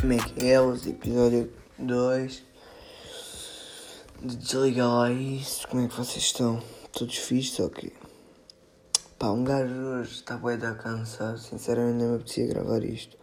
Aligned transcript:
Como 0.00 0.14
é 0.14 0.16
é? 0.16 0.88
Episódio 0.88 1.52
2 1.78 2.42
de 4.22 4.36
Desliga 4.36 4.86
lá 4.86 5.12
isso. 5.12 5.68
Como 5.68 5.84
é 5.84 5.88
que 5.88 5.94
vocês 5.94 6.24
estão? 6.24 6.62
Todos 6.90 7.18
fixos 7.18 7.60
ou 7.60 7.68
quê? 7.68 7.92
Pá, 9.18 9.30
um 9.30 9.44
gajo 9.44 9.74
hoje 9.74 10.12
está 10.12 10.38
bem 10.38 10.56
da 10.56 10.74
cansado. 10.74 11.36
Sinceramente, 11.36 11.98
nem 11.98 12.08
me 12.08 12.14
apetecia 12.14 12.46
gravar 12.46 12.82
isto. 12.82 13.14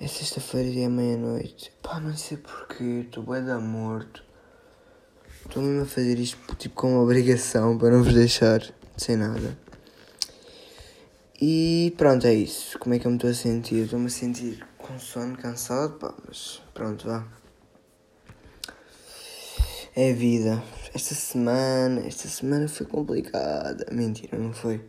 É 0.00 0.08
sexta-feira 0.08 0.68
e 0.70 0.82
é 0.82 0.88
meia-noite. 0.88 1.72
Pá, 1.80 2.00
não 2.00 2.16
sei 2.16 2.36
porquê. 2.38 3.04
Estou 3.06 3.22
bem 3.22 3.44
da 3.44 3.60
morto. 3.60 4.24
Estou 5.46 5.62
mesmo 5.62 5.82
a 5.82 5.86
fazer 5.86 6.18
isto 6.18 6.36
tipo 6.56 6.74
com 6.74 6.94
uma 6.94 7.02
obrigação 7.02 7.78
para 7.78 7.92
não 7.92 8.02
vos 8.02 8.12
deixar 8.12 8.60
sem 8.96 9.16
nada. 9.16 9.56
E 11.40 11.94
pronto, 11.96 12.26
é 12.26 12.34
isso. 12.34 12.76
Como 12.80 12.92
é 12.96 12.98
que 12.98 13.06
eu 13.06 13.10
me 13.12 13.18
estou 13.18 13.30
a 13.30 13.34
sentir? 13.34 13.84
Estou-me 13.84 14.06
a 14.06 14.10
sentir 14.10 14.73
com 14.84 14.98
sono, 14.98 15.34
cansado, 15.38 15.94
pá, 15.94 16.14
mas 16.28 16.62
pronto, 16.74 17.06
vá. 17.06 17.26
É 19.96 20.12
vida. 20.12 20.62
Esta 20.92 21.14
semana, 21.14 22.06
esta 22.06 22.28
semana 22.28 22.68
foi 22.68 22.84
complicada. 22.84 23.86
Mentira, 23.90 24.36
não 24.36 24.52
foi. 24.52 24.84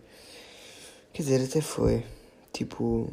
Quer 1.13 1.23
dizer, 1.23 1.45
até 1.45 1.61
foi. 1.61 2.05
Tipo, 2.51 3.09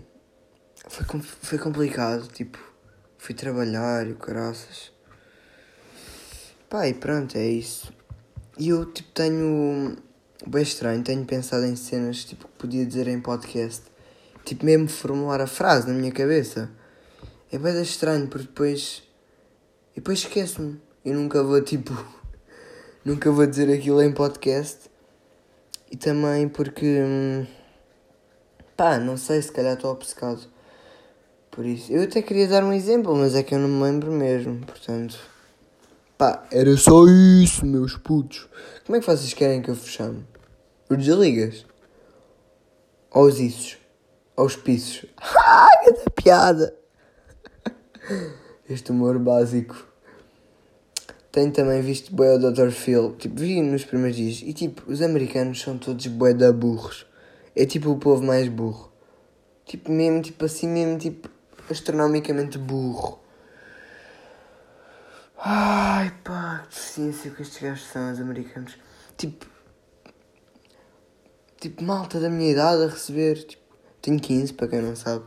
foi, 0.88 1.04
foi 1.20 1.58
complicado. 1.58 2.26
Tipo, 2.28 2.58
fui 3.16 3.34
trabalhar 3.34 4.08
e 4.08 4.12
o 4.12 4.16
caraças. 4.16 4.90
Pá, 6.68 6.88
e 6.88 6.94
pronto, 6.94 7.36
é 7.36 7.46
isso. 7.46 7.92
E 8.58 8.70
eu, 8.70 8.86
tipo, 8.92 9.10
tenho 9.12 9.96
bem 10.46 10.62
estranho, 10.62 11.04
tenho 11.04 11.24
pensado 11.24 11.64
em 11.64 11.76
cenas 11.76 12.24
tipo 12.24 12.48
que 12.48 12.54
podia 12.58 12.84
dizer 12.84 13.06
em 13.06 13.20
podcast. 13.20 13.91
Tipo 14.44 14.66
mesmo 14.66 14.88
formular 14.88 15.40
a 15.40 15.46
frase 15.46 15.88
na 15.88 15.94
minha 15.94 16.12
cabeça. 16.12 16.70
É 17.50 17.58
bem 17.58 17.80
estranho 17.82 18.26
porque 18.28 18.46
depois. 18.46 19.02
E 19.92 19.96
depois 19.96 20.20
esqueço-me. 20.20 20.80
Eu 21.04 21.14
nunca 21.14 21.42
vou 21.42 21.60
tipo. 21.60 21.92
nunca 23.04 23.30
vou 23.30 23.46
dizer 23.46 23.72
aquilo 23.72 24.02
em 24.02 24.12
podcast. 24.12 24.90
E 25.90 25.96
também 25.96 26.48
porque. 26.48 27.02
Hum, 27.02 27.46
pá, 28.76 28.98
não 28.98 29.16
sei, 29.16 29.40
se 29.42 29.52
calhar 29.52 29.74
estou 29.74 29.92
obcecado. 29.92 30.40
Por 31.50 31.66
isso. 31.66 31.92
Eu 31.92 32.02
até 32.02 32.22
queria 32.22 32.48
dar 32.48 32.64
um 32.64 32.72
exemplo, 32.72 33.14
mas 33.14 33.34
é 33.34 33.42
que 33.42 33.54
eu 33.54 33.58
não 33.58 33.68
me 33.68 33.82
lembro 33.82 34.10
mesmo. 34.10 34.64
Portanto. 34.64 35.18
Pá, 36.16 36.46
era 36.50 36.76
só 36.76 37.04
isso, 37.06 37.66
meus 37.66 37.96
putos. 37.96 38.48
Como 38.86 38.96
é 38.96 39.00
que 39.00 39.06
vocês 39.06 39.34
querem 39.34 39.60
que 39.60 39.70
eu 39.70 39.74
vos 39.74 39.88
chame? 39.88 40.24
Os 40.88 40.96
desligas? 40.96 41.66
Ou 43.10 43.26
os 43.26 43.38
issos? 43.38 43.81
Ou 44.36 44.46
os 44.46 44.56
pisos? 44.56 45.06
Ai, 45.20 45.92
que 45.94 46.10
piada! 46.10 46.74
Este 48.68 48.90
humor 48.90 49.18
básico. 49.18 49.86
Tenho 51.30 51.50
também 51.50 51.80
visto 51.80 52.14
boi 52.14 52.28
ao 52.28 52.38
Dr. 52.38 52.70
Phil. 52.70 53.16
Tipo, 53.16 53.40
vi 53.40 53.62
nos 53.62 53.84
primeiros 53.84 54.16
dias. 54.16 54.42
E 54.42 54.52
tipo, 54.52 54.90
os 54.90 55.00
americanos 55.00 55.60
são 55.60 55.78
todos 55.78 56.06
boi 56.06 56.34
da 56.34 56.52
burros. 56.52 57.06
É 57.56 57.64
tipo 57.64 57.90
o 57.90 57.98
povo 57.98 58.22
mais 58.22 58.48
burro. 58.48 58.92
Tipo, 59.64 59.90
mesmo, 59.90 60.20
tipo 60.22 60.44
assim, 60.44 60.68
mesmo, 60.68 60.98
tipo, 60.98 61.30
astronomicamente 61.70 62.58
burro. 62.58 63.20
Ai 65.38 66.12
pá, 66.22 66.66
que 66.68 66.78
ciência 66.78 67.30
que 67.30 67.42
estes 67.42 67.60
gajos 67.60 67.86
são, 67.86 68.12
os 68.12 68.20
americanos. 68.20 68.76
Tipo, 69.16 69.46
tipo, 71.60 71.82
malta 71.82 72.20
da 72.20 72.30
minha 72.30 72.52
idade 72.52 72.84
a 72.84 72.86
receber, 72.86 73.44
tipo, 73.44 73.61
tenho 74.02 74.20
15 74.20 74.52
para 74.54 74.68
quem 74.68 74.82
não 74.82 74.96
sabe. 74.96 75.24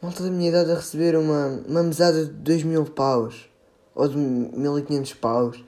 Malta 0.00 0.22
da 0.22 0.30
minha 0.30 0.50
idade 0.50 0.70
a 0.70 0.74
receber 0.74 1.16
uma, 1.16 1.46
uma 1.66 1.82
mesada 1.82 2.26
de 2.26 2.30
2 2.30 2.62
mil 2.62 2.84
paus 2.84 3.48
ou 3.94 4.06
de 4.06 4.16
1500 4.16 5.14
paus, 5.14 5.64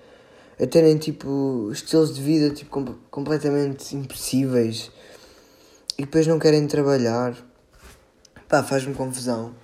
a 0.61 0.67
terem 0.67 0.99
tipo 0.99 1.71
estilos 1.73 2.15
de 2.15 2.21
vida 2.21 2.55
tipo, 2.55 2.71
com, 2.71 2.85
completamente 3.11 3.97
impossíveis 3.97 4.91
e 5.97 6.03
depois 6.03 6.27
não 6.27 6.39
querem 6.39 6.67
trabalhar. 6.67 7.35
Pá, 8.49 8.63
faz-me 8.63 8.95
confusão. 8.95 9.55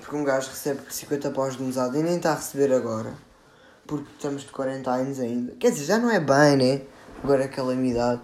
Porque 0.00 0.16
um 0.16 0.24
gajo 0.24 0.48
recebe 0.48 0.80
50 0.88 1.30
paus 1.32 1.56
de 1.56 1.62
mesada 1.62 1.98
e 1.98 2.02
nem 2.02 2.16
está 2.16 2.32
a 2.32 2.36
receber 2.36 2.72
agora. 2.72 3.12
Porque 3.86 4.08
estamos 4.16 4.42
de 4.42 4.48
40 4.48 4.90
anos 4.90 5.20
ainda. 5.20 5.52
Quer 5.58 5.70
dizer, 5.70 5.84
já 5.84 5.98
não 5.98 6.10
é 6.10 6.18
bem, 6.18 6.56
né? 6.56 6.82
Agora 7.22 7.44
é 7.44 7.48
calamidade. 7.48 8.22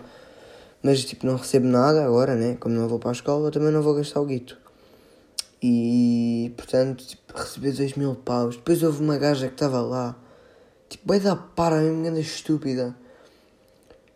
Mas 0.83 1.05
tipo, 1.05 1.27
não 1.27 1.37
recebo 1.37 1.67
nada 1.67 2.05
agora, 2.05 2.35
né? 2.35 2.57
Como 2.59 2.75
não 2.75 2.89
vou 2.89 2.99
para 2.99 3.11
a 3.11 3.13
escola, 3.13 3.51
também 3.51 3.71
não 3.71 3.83
vou 3.83 3.95
gastar 3.95 4.21
o 4.21 4.27
guito. 4.27 4.59
E 5.63 6.53
portanto, 6.57 7.07
tipo, 7.07 7.33
recebi 7.37 7.71
2 7.71 7.95
mil 7.95 8.15
paus. 8.17 8.57
Depois 8.57 8.83
houve 8.83 9.01
uma 9.03 9.17
gaja 9.17 9.47
que 9.47 9.55
estava 9.55 9.81
lá, 9.81 10.17
tipo, 10.89 11.05
vai 11.07 11.21
dar 11.21 11.37
para, 11.37 11.81
mesmo 11.81 12.03
grande 12.03 12.21
estúpida. 12.21 12.97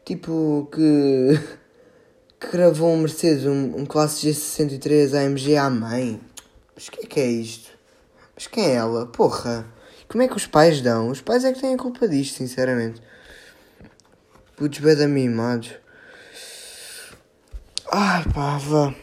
Tipo, 0.04 0.68
que. 0.72 1.40
que 2.38 2.48
gravou 2.52 2.90
um 2.92 2.98
Mercedes, 2.98 3.46
um, 3.46 3.80
um 3.80 3.86
classe 3.86 4.28
G63 4.28 5.14
AMG 5.14 5.56
à 5.56 5.70
mãe. 5.70 6.20
Mas 6.74 6.88
o 6.88 6.92
que 6.92 7.06
é 7.06 7.08
que 7.08 7.20
é 7.20 7.26
isto? 7.26 7.70
Mas 8.34 8.46
quem 8.46 8.64
é 8.66 8.74
ela? 8.74 9.06
Porra! 9.06 9.66
Como 10.08 10.22
é 10.22 10.28
que 10.28 10.36
os 10.36 10.46
pais 10.46 10.80
dão? 10.80 11.08
Os 11.08 11.20
pais 11.20 11.44
é 11.44 11.52
que 11.52 11.60
têm 11.60 11.74
a 11.74 11.78
culpa 11.78 12.06
disto, 12.06 12.36
sinceramente. 12.36 13.00
Putos 14.56 14.78
bem 14.78 15.08
mimados. 15.08 15.72
Ai 17.92 18.24
pá, 18.34 18.58
vá. 18.58 18.94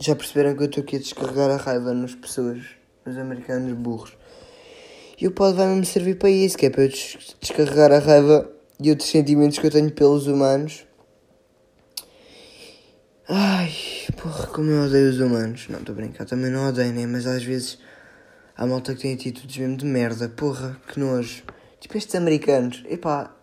Já 0.00 0.16
perceberam 0.16 0.56
que 0.56 0.62
eu 0.62 0.66
estou 0.66 0.82
aqui 0.82 0.96
a 0.96 0.98
descarregar 0.98 1.50
a 1.50 1.56
raiva 1.56 1.94
nas 1.94 2.14
pessoas, 2.14 2.64
nos 3.06 3.16
americanos 3.16 3.72
burros. 3.74 4.16
E 5.20 5.26
o 5.26 5.30
pod 5.30 5.56
vai 5.56 5.68
me 5.68 5.86
servir 5.86 6.16
para 6.18 6.28
isso, 6.28 6.58
que 6.58 6.66
é 6.66 6.70
para 6.70 6.84
eu 6.84 6.88
descarregar 7.40 7.92
a 7.92 7.98
raiva 7.98 8.50
e 8.80 8.90
outros 8.90 9.08
sentimentos 9.08 9.58
que 9.58 9.66
eu 9.66 9.70
tenho 9.70 9.90
pelos 9.92 10.26
humanos. 10.26 10.84
Ai, 13.28 13.72
porra, 14.16 14.46
como 14.48 14.70
eu 14.70 14.84
odeio 14.84 15.10
os 15.10 15.20
humanos. 15.20 15.68
Não, 15.68 15.78
estou 15.78 15.92
a 15.92 15.96
brincar, 15.96 16.24
também 16.24 16.50
não 16.50 16.68
odeio, 16.68 16.92
né? 16.92 17.06
Mas 17.06 17.24
às 17.26 17.44
vezes 17.44 17.78
há 18.56 18.66
malta 18.66 18.94
que 18.94 19.02
tem 19.02 19.14
atitudes 19.14 19.56
mesmo 19.58 19.76
de 19.76 19.84
merda. 19.84 20.28
Porra, 20.28 20.80
que 20.88 20.98
nojo. 20.98 21.44
Tipo 21.78 21.96
estes 21.96 22.16
americanos. 22.16 22.82
Epá, 22.88 23.37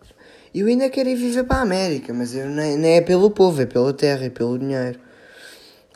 eu 0.60 0.66
ainda 0.66 0.88
quero 0.88 1.08
ir 1.08 1.16
viver 1.16 1.44
para 1.44 1.58
a 1.58 1.62
América, 1.62 2.14
mas 2.14 2.34
eu 2.34 2.48
nem, 2.48 2.76
nem 2.76 2.96
é 2.96 3.00
pelo 3.00 3.30
povo, 3.30 3.60
é 3.60 3.66
pela 3.66 3.92
terra, 3.92 4.24
é 4.24 4.30
pelo 4.30 4.58
dinheiro. 4.58 4.98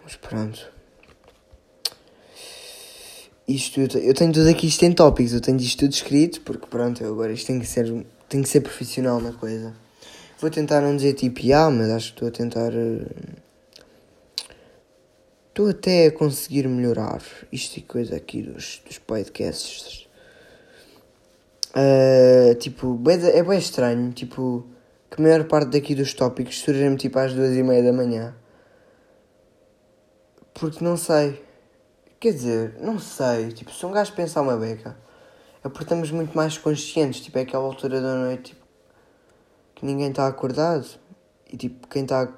Mas 0.03 0.16
pronto. 0.16 0.71
Isto, 3.49 3.81
eu 3.81 4.15
tenho 4.15 4.32
tudo 4.32 4.49
aqui 4.49 4.66
isto 4.66 4.84
em 4.84 4.93
tópicos, 4.93 5.32
eu 5.32 5.41
tenho 5.41 5.59
isto 5.59 5.78
tudo 5.81 5.93
escrito, 5.93 6.41
porque 6.43 6.66
pronto, 6.66 7.03
eu 7.03 7.12
agora 7.12 7.32
isto 7.32 7.47
tem 7.47 7.59
que 7.59 7.66
ser, 7.66 7.87
tem 8.28 8.43
que 8.43 8.49
ser 8.49 8.60
profissional 8.60 9.20
na 9.20 9.32
coisa. 9.32 9.75
Vou 10.41 10.50
tentar 10.50 10.81
não 10.81 10.94
dizer 10.94 11.15
tipo, 11.15 11.41
ah, 11.53 11.70
mas 11.70 11.91
acho 11.91 12.06
que 12.06 12.12
estou 12.12 12.28
a 12.28 12.31
tentar. 12.31 12.72
Estou 15.49 15.66
uh, 15.66 15.70
até 15.70 16.06
a 16.06 16.12
conseguir 16.12 16.69
melhorar 16.69 17.22
isto 17.50 17.76
e 17.78 17.82
coisa 17.82 18.16
aqui 18.16 18.43
dos, 18.43 18.81
dos 18.87 18.99
podcasts. 18.99 20.06
Uh, 21.70 22.19
tipo, 22.55 23.00
é 23.09 23.43
bem 23.43 23.59
estranho, 23.59 24.12
tipo, 24.12 24.66
que 25.11 25.21
a 25.21 25.22
maior 25.22 25.44
parte 25.44 25.71
daqui 25.71 25.94
dos 25.94 26.15
tópicos 26.15 26.61
surgem 26.61 26.94
tipo 26.97 27.19
às 27.19 27.34
duas 27.34 27.55
e 27.55 27.62
meia 27.62 27.83
da 27.83 27.93
manhã. 27.93 28.34
Porque 30.55 30.84
não 30.84 30.97
sei. 30.97 31.43
Quer 32.21 32.33
dizer, 32.33 32.77
não 32.81 32.99
sei. 32.99 33.49
Tipo, 33.53 33.72
se 33.72 33.84
um 33.84 33.91
gajo 33.91 34.12
pensar 34.12 34.43
uma 34.43 34.56
beca, 34.56 34.97
é 35.65 35.69
porque 35.69 35.84
estamos 35.84 36.11
muito 36.11 36.37
mais 36.37 36.56
conscientes. 36.59 37.21
Tipo, 37.21 37.38
é 37.38 37.43
aquela 37.43 37.65
altura 37.65 38.00
da 38.00 38.15
noite 38.15 38.53
tipo, 38.53 38.67
que 39.75 39.84
ninguém 39.84 40.11
está 40.11 40.27
acordado. 40.27 40.87
E 41.53 41.56
tipo, 41.56 41.88
quem 41.88 42.03
está. 42.03 42.28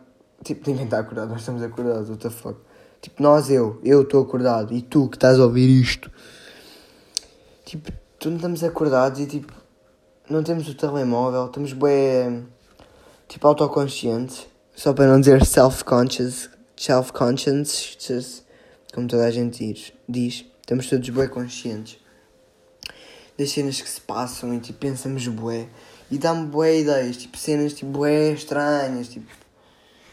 Tipo, 0.42 0.62
ninguém 0.70 0.84
está 0.84 1.00
acordado, 1.00 1.28
nós 1.30 1.40
estamos 1.40 1.62
acordados, 1.62 2.08
what 2.08 2.22
the 2.22 2.30
fuck. 2.30 2.58
Tipo, 3.00 3.22
nós, 3.22 3.50
eu, 3.50 3.80
eu 3.84 4.02
estou 4.02 4.22
acordado. 4.22 4.72
E 4.72 4.80
tu 4.80 5.08
que 5.08 5.16
estás 5.16 5.38
a 5.38 5.44
ouvir 5.44 5.68
isto. 5.68 6.10
Tipo, 7.64 7.92
tu 8.18 8.28
não 8.30 8.36
estamos 8.36 8.62
acordados 8.62 9.20
e 9.20 9.26
tipo, 9.26 9.52
não 10.32 10.42
temos 10.42 10.68
o 10.68 10.74
telemóvel, 10.74 11.46
estamos 11.46 11.72
bem. 11.72 12.46
Tipo, 13.28 13.48
autoconscientes. 13.48 14.46
Só 14.74 14.92
para 14.92 15.06
não 15.06 15.20
dizer 15.20 15.44
self-conscious 15.44 16.50
self-conscious, 16.82 18.42
como 18.92 19.06
toda 19.06 19.26
a 19.26 19.30
gente 19.30 19.72
diz, 19.72 19.92
diz, 20.08 20.44
estamos 20.60 20.88
todos 20.88 21.08
bem 21.10 21.28
conscientes 21.28 21.98
das 23.38 23.50
cenas 23.50 23.80
que 23.80 23.88
se 23.88 24.00
passam 24.00 24.52
e 24.54 24.60
tipo, 24.60 24.78
pensamos 24.80 25.26
bué 25.28 25.68
e 26.10 26.18
dá-me 26.18 26.46
bué 26.46 26.80
ideias, 26.80 27.16
tipo 27.16 27.38
cenas 27.38 27.72
tipo 27.72 27.90
bué 27.90 28.32
estranhas, 28.32 29.08
tipo 29.08 29.30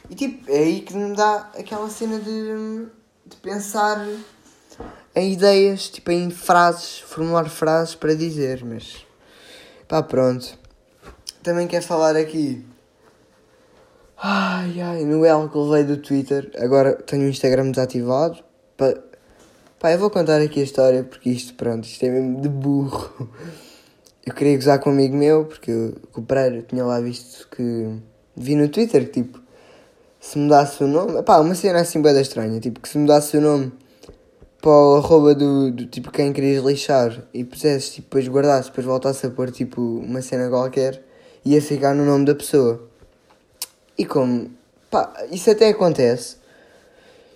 e 0.10 0.16
tipo, 0.16 0.50
é 0.50 0.60
aí 0.60 0.82
que 0.82 0.96
me 0.96 1.16
dá 1.16 1.52
aquela 1.58 1.90
cena 1.90 2.20
de, 2.20 2.88
de 3.26 3.36
pensar 3.38 4.08
em 5.16 5.34
ideias, 5.34 5.90
tipo 5.90 6.12
em 6.12 6.30
frases, 6.30 7.00
formular 7.00 7.50
frases 7.50 7.96
para 7.96 8.16
dizer, 8.16 8.64
mas 8.64 9.06
pá 9.90 10.02
pronto. 10.02 10.58
Também 11.44 11.68
quero 11.68 11.84
falar 11.84 12.16
aqui 12.16 12.66
Ai 14.22 14.82
ai, 14.82 15.06
no 15.06 15.26
L 15.26 15.48
que 15.48 15.58
levei 15.58 15.84
do 15.86 15.96
Twitter, 15.96 16.52
agora 16.58 16.94
tenho 16.94 17.24
o 17.26 17.30
Instagram 17.30 17.72
desativado. 17.72 18.44
Pa... 18.76 18.94
Pá, 19.80 19.94
eu 19.94 20.00
vou 20.00 20.10
contar 20.10 20.42
aqui 20.42 20.60
a 20.60 20.64
história 20.64 21.04
porque 21.06 21.30
isto, 21.30 21.54
pronto, 21.54 21.86
isto 21.86 22.04
é 22.04 22.10
mesmo 22.10 22.42
de 22.42 22.50
burro. 22.50 23.30
Eu 24.26 24.34
queria 24.36 24.56
gozar 24.58 24.78
com 24.80 24.90
um 24.90 24.94
amigo 24.94 25.16
meu 25.16 25.46
porque 25.46 25.72
eu, 25.72 25.96
o 26.14 26.22
Pereira 26.22 26.62
tinha 26.62 26.84
lá 26.84 27.00
visto 27.00 27.48
que. 27.50 27.98
Vi 28.36 28.56
no 28.56 28.68
Twitter 28.68 29.06
que 29.06 29.24
tipo. 29.24 29.42
Se 30.20 30.38
mudasse 30.38 30.84
o 30.84 30.88
nome. 30.88 31.24
Pá, 31.24 31.40
uma 31.40 31.56
cena 31.56 31.80
assim 31.80 32.02
bem 32.02 32.20
estranha. 32.20 32.60
Tipo, 32.60 32.82
que 32.82 32.90
se 32.90 32.98
mudasse 32.98 33.38
o 33.38 33.42
nome 33.42 33.72
para 34.62 34.72
o 34.72 34.96
arroba 34.98 35.34
do, 35.34 35.72
do 35.72 35.86
tipo 35.86 36.12
quem 36.12 36.34
querias 36.34 36.64
lixar 36.64 37.24
e 37.34 37.44
pusesse, 37.44 37.94
tipo, 37.94 38.08
depois 38.08 38.28
guardasse, 38.28 38.70
depois 38.70 38.86
voltasse 38.86 39.26
a 39.26 39.30
pôr 39.30 39.52
tipo 39.52 39.82
uma 39.82 40.22
cena 40.22 40.50
qualquer, 40.50 41.02
ia 41.46 41.62
ficar 41.62 41.96
no 41.96 42.06
nome 42.06 42.26
da 42.26 42.36
pessoa. 42.36 42.88
E 43.98 44.06
como, 44.06 44.52
pá, 44.92 45.14
isso 45.32 45.50
até 45.50 45.70
acontece, 45.70 46.38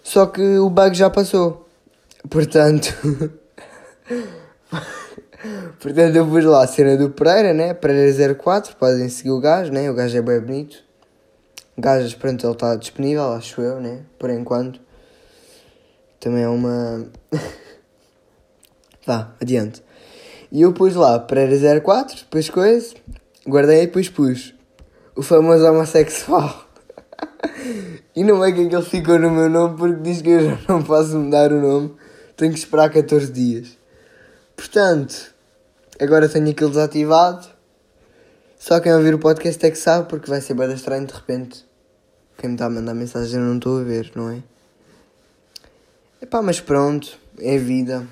só 0.03 0.25
que 0.25 0.41
o 0.57 0.69
bug 0.69 0.93
já 0.95 1.09
passou. 1.09 1.65
Portanto, 2.29 2.93
portanto 5.79 6.15
eu 6.15 6.27
pus 6.27 6.45
lá 6.45 6.63
a 6.63 6.67
cena 6.67 6.97
do 6.97 7.09
Pereira, 7.09 7.53
né? 7.53 7.73
Pereira 7.73 8.35
04, 8.35 8.75
podem 8.75 9.07
seguir 9.09 9.31
o 9.31 9.39
gajo, 9.39 9.71
né? 9.71 9.89
O 9.89 9.93
gajo 9.93 10.17
é 10.17 10.21
bem 10.21 10.39
bonito. 10.41 10.83
Gajo, 11.77 12.17
pronto, 12.17 12.45
ele 12.45 12.53
está 12.53 12.75
disponível, 12.75 13.31
acho 13.31 13.61
eu, 13.61 13.79
né? 13.79 14.01
Por 14.19 14.29
enquanto. 14.29 14.82
Também 16.23 16.43
é 16.43 16.47
uma. 16.47 17.05
Vá, 19.05 19.33
adiante. 19.41 19.83
E 20.49 20.61
eu 20.61 20.71
pus 20.71 20.95
lá 20.95 21.19
Pereira 21.19 21.81
04, 21.81 22.19
depois 22.19 22.49
coisa, 22.49 22.95
guardei 23.45 23.83
e 23.83 23.87
depois 23.87 24.07
pus 24.07 24.55
o 25.17 25.21
famoso 25.21 25.65
homossexual. 25.65 26.65
e 28.15 28.23
não 28.23 28.41
é 28.41 28.53
que 28.53 28.61
ele 28.61 28.81
ficou 28.83 29.19
no 29.19 29.31
meu 29.31 29.49
nome 29.49 29.77
porque 29.77 30.01
diz 30.01 30.21
que 30.21 30.29
eu 30.29 30.49
já 30.51 30.59
não 30.69 30.81
posso 30.81 31.17
mudar 31.19 31.51
o 31.51 31.59
nome, 31.59 31.93
tenho 32.37 32.53
que 32.53 32.59
esperar 32.59 32.89
14 32.89 33.29
dias. 33.29 33.77
Portanto, 34.55 35.35
agora 35.99 36.29
tenho 36.29 36.49
aquilo 36.49 36.69
desativado. 36.69 37.49
Só 38.57 38.79
quem 38.79 38.93
ouvir 38.93 39.13
o 39.13 39.19
podcast 39.19 39.65
é 39.65 39.69
que 39.69 39.77
sabe 39.77 40.07
porque 40.07 40.29
vai 40.29 40.39
ser 40.39 40.53
bem 40.53 40.71
estranho 40.71 41.05
de 41.05 41.13
repente. 41.13 41.65
Quem 42.37 42.51
me 42.51 42.55
está 42.55 42.67
a 42.67 42.69
mandar 42.69 42.93
mensagem 42.93 43.41
eu 43.41 43.45
não 43.45 43.57
estou 43.57 43.81
a 43.81 43.83
ver, 43.83 44.09
não 44.15 44.29
é? 44.29 44.52
Epá, 46.23 46.41
mas 46.41 46.61
pronto, 46.61 47.19
é 47.37 47.57
vida. 47.57 48.07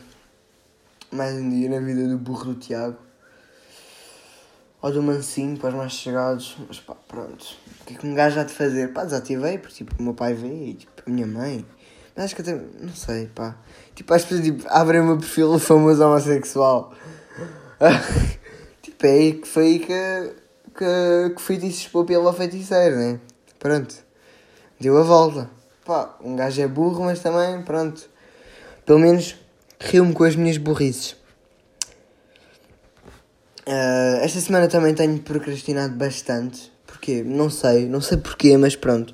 Mais 1.10 1.34
um 1.34 1.50
dia 1.50 1.70
na 1.70 1.80
vida 1.80 2.06
do 2.10 2.18
burro 2.18 2.54
do 2.54 2.56
Tiago. 2.56 2.98
Ou 4.82 4.92
do 4.92 5.02
mansinho 5.02 5.58
para 5.58 5.70
os 5.70 5.76
mais 5.76 5.94
chegados. 5.94 6.58
Mas 6.68 6.78
pá, 6.78 6.94
pronto. 7.08 7.56
O 7.80 7.86
que 7.86 7.94
é 7.94 7.98
que 7.98 8.06
um 8.06 8.14
gajo 8.14 8.38
há 8.38 8.44
de 8.44 8.54
fazer? 8.54 8.92
Pá, 8.92 9.06
desativei, 9.06 9.58
porque 9.58 9.76
tipo, 9.76 9.96
o 9.98 10.04
meu 10.04 10.14
pai 10.14 10.34
vê 10.34 10.50
e 10.50 10.74
tipo, 10.74 10.92
a 11.08 11.10
minha 11.10 11.26
mãe. 11.26 11.66
Mas 12.14 12.26
acho 12.26 12.36
que 12.36 12.42
até. 12.42 12.54
Não 12.54 12.94
sei, 12.94 13.28
pá. 13.28 13.56
Tipo, 13.96 14.14
as 14.14 14.24
pessoas 14.24 14.44
tipo, 14.44 14.68
abrem 14.68 15.00
o 15.00 15.06
meu 15.06 15.18
perfil 15.18 15.58
famoso 15.58 16.04
homossexual. 16.04 16.94
tipo, 18.84 19.06
é 19.06 19.10
aí 19.10 19.34
que 19.36 19.48
foi 19.48 19.64
aí 19.68 19.80
que, 19.80 20.36
que, 20.78 21.34
que 21.34 21.42
fui 21.42 21.56
expor 21.66 22.04
pela 22.04 22.34
feiticeira, 22.34 22.94
né? 22.94 23.22
Pronto. 23.58 23.96
Deu 24.82 24.98
a 24.98 25.02
volta 25.02 25.61
pá, 25.92 26.16
um 26.24 26.38
gajo 26.38 26.62
é 26.62 26.68
burro, 26.68 27.04
mas 27.04 27.20
também, 27.20 27.62
pronto, 27.64 28.10
pelo 28.86 29.00
menos 29.00 29.36
rio-me 29.78 30.14
com 30.14 30.24
as 30.24 30.38
minhas 30.38 30.58
burrices. 30.58 31.18
Uh, 33.68 34.18
esta 34.22 34.40
semana 34.40 34.70
também 34.70 34.96
tenho 34.96 35.20
procrastinado 35.20 35.94
bastante. 35.96 36.72
Porquê? 36.88 37.24
Não 37.24 37.50
sei, 37.50 37.88
não 37.88 38.00
sei 38.00 38.18
porquê, 38.18 38.56
mas 38.56 38.76
pronto. 38.76 39.14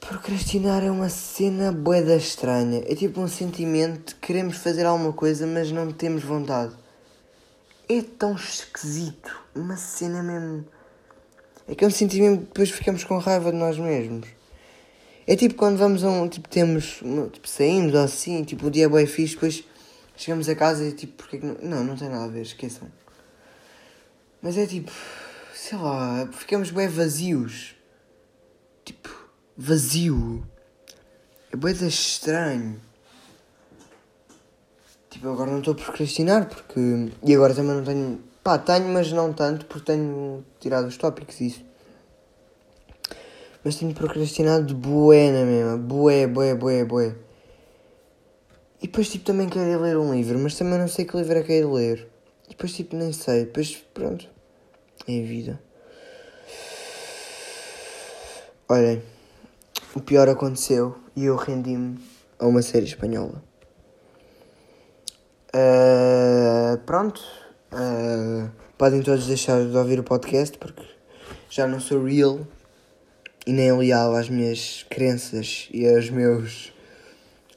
Procrastinar 0.00 0.82
é 0.82 0.90
uma 0.90 1.10
cena 1.10 1.70
boeda 1.70 2.16
estranha. 2.16 2.82
É 2.86 2.94
tipo 2.94 3.20
um 3.20 3.28
sentimento 3.28 4.08
de 4.08 4.14
queremos 4.16 4.56
fazer 4.56 4.86
alguma 4.86 5.12
coisa, 5.12 5.46
mas 5.46 5.70
não 5.70 5.92
temos 5.92 6.24
vontade. 6.24 6.72
É 7.88 8.00
tão 8.00 8.34
esquisito. 8.34 9.30
Uma 9.54 9.76
cena 9.76 10.22
mesmo. 10.22 10.64
É 11.68 11.74
que 11.74 11.84
é 11.84 11.86
um 11.86 11.90
sentimento 11.90 12.40
que 12.40 12.46
depois 12.46 12.70
ficamos 12.70 13.04
com 13.04 13.18
raiva 13.18 13.52
de 13.52 13.58
nós 13.58 13.78
mesmos. 13.78 14.41
É 15.26 15.36
tipo 15.36 15.54
quando 15.54 15.78
vamos 15.78 16.02
a 16.04 16.10
um. 16.10 16.28
Tipo, 16.28 16.48
temos. 16.48 17.00
Tipo, 17.32 17.48
saímos 17.48 17.94
ou 17.94 18.00
assim, 18.00 18.42
tipo, 18.44 18.66
o 18.66 18.70
dia 18.70 18.86
é 18.86 18.88
bem 18.88 19.06
fixe, 19.06 19.34
depois 19.34 19.64
chegamos 20.16 20.48
a 20.48 20.54
casa 20.54 20.84
e 20.84 20.92
tipo, 20.92 21.14
porque 21.14 21.38
não. 21.38 21.54
Não, 21.62 21.84
não 21.84 21.96
tem 21.96 22.08
nada 22.08 22.24
a 22.24 22.28
ver, 22.28 22.42
esqueçam. 22.42 22.88
Mas 24.40 24.58
é 24.58 24.66
tipo. 24.66 24.90
Sei 25.54 25.78
lá, 25.78 26.28
ficamos 26.32 26.70
bem 26.70 26.88
vazios. 26.88 27.76
Tipo, 28.84 29.08
vazio. 29.56 30.44
É 31.52 31.56
bem 31.56 31.72
estranho. 31.86 32.80
Tipo, 35.08 35.28
agora 35.28 35.50
não 35.50 35.58
estou 35.58 35.74
a 35.74 35.76
procrastinar 35.76 36.48
porque. 36.48 36.80
E 37.22 37.34
agora 37.34 37.54
também 37.54 37.76
não 37.76 37.84
tenho. 37.84 38.20
Pá, 38.42 38.58
tenho, 38.58 38.88
mas 38.88 39.12
não 39.12 39.32
tanto 39.32 39.66
porque 39.66 39.92
tenho 39.92 40.44
tirado 40.58 40.88
os 40.88 40.96
tópicos 40.96 41.40
e 41.40 41.46
isso. 41.46 41.71
Mas 43.64 43.76
tenho 43.76 43.94
procrastinado 43.94 44.74
bué 44.74 45.30
na 45.30 45.44
mesma. 45.44 45.76
Bué, 45.76 46.26
bué, 46.26 46.54
bué, 46.54 46.84
bué. 46.84 47.14
E 48.80 48.86
depois, 48.86 49.08
tipo, 49.08 49.24
também 49.24 49.48
quero 49.48 49.80
ler 49.80 49.96
um 49.96 50.12
livro, 50.12 50.38
mas 50.38 50.56
também 50.56 50.78
não 50.78 50.88
sei 50.88 51.04
que 51.04 51.16
livro 51.16 51.38
é 51.38 51.42
que 51.42 51.46
quero 51.48 51.72
ler. 51.72 52.08
E 52.46 52.50
depois, 52.50 52.72
tipo, 52.72 52.96
nem 52.96 53.12
sei. 53.12 53.44
Depois, 53.44 53.76
pronto. 53.94 54.28
É 55.06 55.20
a 55.20 55.22
vida. 55.22 55.60
Olhem, 58.68 59.02
o 59.94 60.00
pior 60.00 60.28
aconteceu 60.28 60.96
e 61.14 61.24
eu 61.24 61.36
rendi-me 61.36 61.98
a 62.38 62.46
uma 62.46 62.62
série 62.62 62.86
espanhola. 62.86 63.42
Uh, 65.54 66.78
pronto. 66.86 67.22
Uh, 67.72 68.50
podem 68.78 69.02
todos 69.02 69.26
deixar 69.26 69.64
de 69.64 69.76
ouvir 69.76 70.00
o 70.00 70.02
podcast 70.02 70.56
porque 70.58 70.82
já 71.50 71.66
não 71.66 71.78
sou 71.78 72.02
real 72.02 72.40
e 73.46 73.52
nem 73.52 73.72
leal 73.72 74.14
às 74.14 74.28
minhas 74.28 74.86
crenças 74.88 75.68
e 75.72 75.86
aos 75.88 76.10
meus 76.10 76.72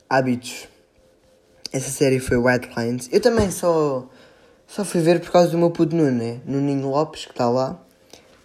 hábitos. 0.09 0.67
Essa 1.71 1.91
série 1.91 2.19
foi 2.19 2.37
White 2.37 2.69
Lines. 2.77 3.09
Eu 3.11 3.19
também 3.19 3.51
só, 3.51 4.09
só 4.65 4.85
fui 4.85 5.01
ver 5.01 5.19
por 5.19 5.31
causa 5.31 5.49
do 5.49 5.57
meu 5.57 5.71
puto 5.71 5.95
Nuno, 5.95 6.11
né? 6.11 6.39
Nuninho 6.45 6.89
Lopes, 6.89 7.25
que 7.25 7.31
está 7.31 7.49
lá. 7.49 7.79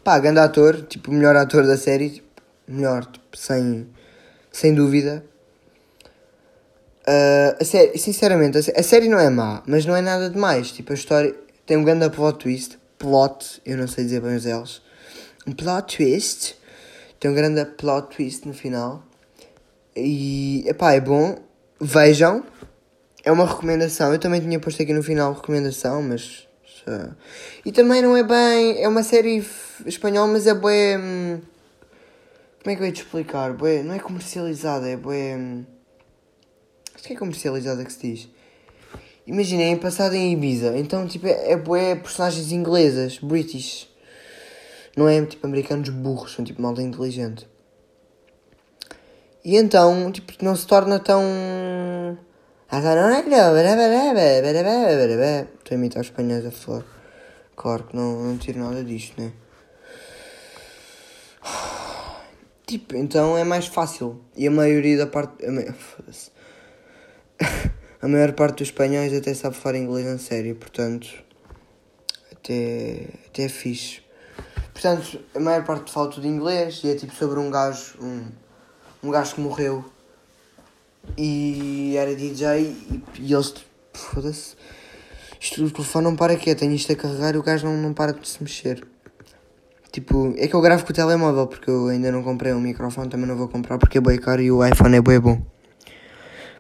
Pá, 0.03 0.19
grande 0.19 0.41
ator, 0.41 0.83
tipo, 0.83 1.11
o 1.11 1.15
melhor 1.15 1.37
ator 1.37 1.67
da 1.67 1.77
série. 1.77 2.11
Tipo, 2.11 2.29
melhor, 2.67 3.05
tipo, 3.05 3.37
sem, 3.37 3.87
sem 4.51 4.75
dúvida. 4.75 5.25
Uh, 7.03 7.57
a 7.61 7.65
série, 7.65 7.97
sinceramente, 7.99 8.59
a, 8.59 8.81
a, 8.81 8.83
série 8.83 9.09
não 9.09 9.19
é 9.19 9.31
má, 9.31 9.63
mas 9.67 9.87
não 9.87 9.97
é 9.97 10.01
nada 10.01 10.29
demais. 10.29 10.73
Tipo, 10.73 10.93
a 10.93 10.95
história 10.95 11.35
tem 11.65 11.77
um 11.77 11.85
grande 11.85 12.09
plot 12.11 12.39
twist. 12.39 12.79
Plot, 12.99 13.63
eu 13.65 13.79
não 13.79 13.87
sei 13.87 14.05
dizer 14.05 14.21
bem 14.21 14.37
os 14.37 14.45
L's. 14.45 14.83
Um 15.47 15.53
plot 15.53 15.97
twist 15.97 16.60
tem 17.21 17.31
um 17.31 17.35
grande 17.35 17.63
plot 17.67 18.17
twist 18.17 18.49
no 18.49 18.55
final. 18.55 19.05
E, 19.95 20.65
epá, 20.67 20.95
é 20.95 21.01
bom. 21.01 21.37
Vejam. 21.79 22.43
É 23.23 23.31
uma 23.31 23.47
recomendação. 23.47 24.11
Eu 24.11 24.19
também 24.19 24.41
tinha 24.41 24.59
posto 24.59 24.83
aqui 24.83 24.95
no 24.95 25.03
final 25.03 25.35
recomendação, 25.35 26.03
mas... 26.03 26.49
E 27.65 27.71
também 27.71 28.01
não 28.01 28.17
é 28.17 28.23
bem... 28.23 28.83
É 28.83 28.89
uma 28.89 29.03
série 29.03 29.45
espanhola, 29.85 30.33
mas 30.33 30.47
é 30.47 30.55
bem... 30.55 30.97
Hum, 30.99 31.41
como 32.63 32.73
é 32.73 32.77
que 32.77 32.83
eu 32.83 32.87
ia 32.87 32.93
te 32.93 33.03
explicar? 33.03 33.53
Bué, 33.53 33.83
não 33.83 33.95
é 33.95 33.99
comercializada, 33.99 34.89
é 34.89 34.97
bem... 34.97 35.37
Hum, 35.37 35.65
acho 36.95 37.05
que 37.05 37.13
é 37.13 37.17
comercializada 37.17 37.85
que 37.85 37.93
se 37.93 38.01
diz. 38.01 38.29
Imaginem, 39.27 39.77
passado 39.77 40.15
em 40.15 40.33
Ibiza. 40.33 40.77
Então, 40.79 41.07
tipo, 41.07 41.27
é, 41.27 41.53
é 41.53 41.57
bué 41.57 41.95
personagens 41.97 42.51
inglesas, 42.51 43.19
british. 43.19 43.90
Não 44.97 45.09
é 45.09 45.25
tipo 45.25 45.47
americanos 45.47 45.89
burros, 45.89 46.33
são 46.33 46.45
tipo 46.45 46.61
malta 46.61 46.83
inteligente. 46.83 47.49
E 49.45 49.57
então, 49.57 50.13
tipo, 50.13 50.33
não 50.45 50.55
se 50.55 50.67
torna 50.67 50.99
tão. 50.99 51.23
Estou 55.59 55.75
a 55.75 55.75
imitar 55.75 56.01
os 56.01 56.09
espanhóis 56.09 56.45
a 56.47 56.51
falar. 56.51 56.85
Claro 57.57 57.85
que 57.85 57.97
não, 57.97 58.23
não 58.23 58.39
tiro 58.39 58.59
nada 58.59 58.85
disto, 58.85 59.21
né? 59.21 59.33
Tipo, 62.67 62.97
então 62.97 63.37
é 63.37 63.45
mais 63.45 63.67
fácil. 63.67 64.21
E 64.37 64.47
a 64.47 64.51
maioria 64.51 64.99
da 64.99 65.07
parte. 65.07 65.45
A, 65.45 65.51
a 68.07 68.09
maior 68.09 68.33
parte 68.33 68.59
dos 68.59 68.69
espanhóis 68.69 69.13
até 69.13 69.35
sabe 69.35 69.57
falar 69.57 69.79
inglês 69.79 70.07
em 70.07 70.19
sério, 70.19 70.55
portanto. 70.55 71.09
Até, 72.31 73.07
até 73.27 73.45
é 73.45 73.49
fixe. 73.49 74.03
Portanto, 74.81 75.21
a 75.35 75.39
maior 75.39 75.63
parte 75.63 75.93
fala 75.93 76.09
tudo 76.09 76.27
inglês 76.27 76.81
e 76.83 76.89
é 76.89 76.95
tipo 76.95 77.15
sobre 77.15 77.39
um 77.39 77.51
gajo, 77.51 77.97
um, 78.01 78.25
um 79.03 79.11
gajo 79.11 79.35
que 79.35 79.41
morreu 79.43 79.85
e 81.19 81.95
era 81.99 82.17
DJ 82.17 82.63
e, 82.63 83.05
e 83.19 83.31
eles, 83.31 83.53
foda-se, 83.93 84.57
isto 85.39 85.63
o 85.63 85.71
telefone 85.71 86.05
não 86.07 86.17
para 86.17 86.35
quieto, 86.35 86.61
tenho 86.61 86.73
isto 86.73 86.91
a 86.91 86.97
carregar 86.97 87.35
e 87.35 87.37
o 87.37 87.43
gajo 87.43 87.67
não, 87.67 87.77
não 87.77 87.93
para 87.93 88.15
de 88.15 88.27
se 88.27 88.43
mexer. 88.43 88.83
Tipo, 89.93 90.33
é 90.39 90.49
que 90.49 90.55
eu 90.55 90.63
gravo 90.63 90.83
com 90.83 90.93
o 90.93 90.95
telemóvel 90.95 91.47
porque 91.47 91.69
eu 91.69 91.89
ainda 91.89 92.11
não 92.11 92.23
comprei 92.23 92.55
um 92.55 92.61
microfone, 92.61 93.11
também 93.11 93.27
não 93.27 93.37
vou 93.37 93.49
comprar 93.49 93.77
porque 93.77 93.99
é 93.99 94.01
bem 94.01 94.19
caro 94.19 94.41
e 94.41 94.51
o 94.51 94.65
iPhone 94.65 94.97
é 94.97 95.03
bem 95.03 95.21
bom. 95.21 95.43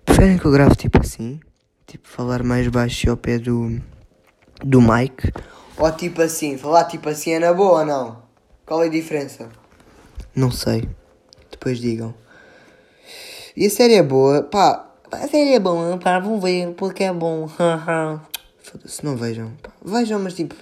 Preferem 0.05 0.37
que 0.37 0.45
eu 0.45 0.53
grave 0.53 0.75
tipo 0.77 1.01
assim? 1.01 1.41
Tipo, 1.87 2.07
falar 2.07 2.43
mais 2.43 2.69
baixo 2.69 3.09
ao 3.11 3.17
pé 3.17 3.39
do, 3.39 3.81
do 4.65 4.81
mic? 4.81 5.33
Ou 5.77 5.91
tipo 5.93 6.23
assim, 6.23 6.59
falar 6.59 6.85
tipo 6.85 7.09
assim 7.09 7.33
é 7.33 7.39
na 7.39 7.53
boa 7.53 7.81
ou 7.81 7.87
não? 7.87 8.23
Qual 8.67 8.83
é 8.83 8.87
a 8.87 8.91
diferença? 8.91 9.49
Não 10.35 10.51
sei. 10.51 10.89
Depois 11.51 11.79
digam. 11.79 12.15
E 13.57 13.67
a 13.67 13.71
série 13.71 13.95
é 13.95 14.03
boa, 14.03 14.43
pá, 14.43 14.91
a 15.11 15.27
série 15.27 15.55
é 15.55 15.59
boa, 15.59 15.99
pá, 15.99 16.19
vão 16.19 16.39
ver 16.41 16.73
porque 16.75 17.05
é 17.05 17.13
bom. 17.13 17.49
Foda-se, 18.63 19.05
não 19.05 19.17
vejam. 19.17 19.53
Pá. 19.63 19.71
Vejam, 19.85 20.21
mas 20.21 20.35
tipo. 20.35 20.55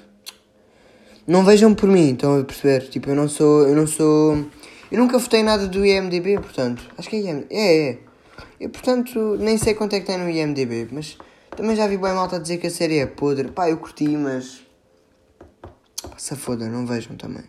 Não 1.26 1.44
vejam 1.44 1.74
por 1.74 1.88
mim, 1.88 2.12
estão 2.12 2.40
a 2.40 2.44
perceber? 2.44 2.88
Tipo, 2.88 3.10
eu 3.10 3.14
não 3.14 3.28
sou. 3.28 3.68
Eu 3.68 3.76
não 3.76 3.86
sou. 3.86 4.46
Eu 4.90 4.98
nunca 4.98 5.18
votei 5.18 5.42
nada 5.42 5.66
do 5.66 5.84
IMDB, 5.84 6.36
portanto. 6.36 6.82
Acho 6.96 7.10
que 7.10 7.16
é 7.16 7.20
IMDB. 7.20 7.46
É, 7.50 7.90
é. 7.90 7.98
Eu, 8.58 8.70
portanto, 8.70 9.36
nem 9.38 9.58
sei 9.58 9.74
quanto 9.74 9.94
é 9.94 10.00
que 10.00 10.06
tem 10.06 10.18
no 10.18 10.28
IMDB, 10.28 10.88
mas 10.90 11.16
também 11.58 11.74
já 11.74 11.88
vi 11.88 11.96
bem 11.96 12.14
malta 12.14 12.38
dizer 12.38 12.58
que 12.58 12.68
a 12.68 12.70
série 12.70 13.00
é 13.00 13.06
podre. 13.06 13.50
Pá, 13.50 13.68
eu 13.68 13.78
curti, 13.78 14.06
mas. 14.06 14.60
Se 16.16 16.36
foda, 16.36 16.68
não 16.68 16.86
vejam 16.86 17.16
também. 17.16 17.42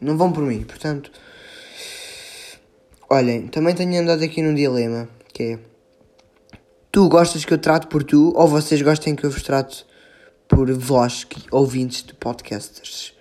Não 0.00 0.16
vão 0.16 0.30
por 0.30 0.44
mim, 0.44 0.62
portanto. 0.62 1.10
Olhem, 3.10 3.48
também 3.48 3.74
tenho 3.74 4.00
andado 4.00 4.22
aqui 4.22 4.40
num 4.40 4.54
dilema, 4.54 5.08
que 5.34 5.42
é... 5.42 5.58
Tu 6.92 7.08
gostas 7.08 7.44
que 7.44 7.52
eu 7.52 7.58
trate 7.58 7.88
por 7.88 8.04
tu, 8.04 8.32
ou 8.36 8.46
vocês 8.46 8.80
gostem 8.82 9.16
que 9.16 9.26
eu 9.26 9.32
vos 9.32 9.42
trate 9.42 9.84
por 10.46 10.72
vós, 10.72 11.26
ouvintes 11.50 12.04
de 12.04 12.14
podcasters? 12.14 13.14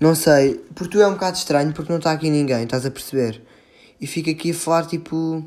Não 0.00 0.14
sei, 0.14 0.54
por 0.74 0.88
tu 0.88 0.98
é 1.02 1.06
um 1.06 1.12
bocado 1.12 1.36
estranho, 1.36 1.74
porque 1.74 1.92
não 1.92 1.98
está 1.98 2.12
aqui 2.12 2.30
ninguém, 2.30 2.64
estás 2.64 2.86
a 2.86 2.90
perceber? 2.90 3.42
E 4.00 4.06
fico 4.06 4.30
aqui 4.30 4.52
a 4.52 4.54
falar, 4.54 4.86
tipo, 4.86 5.44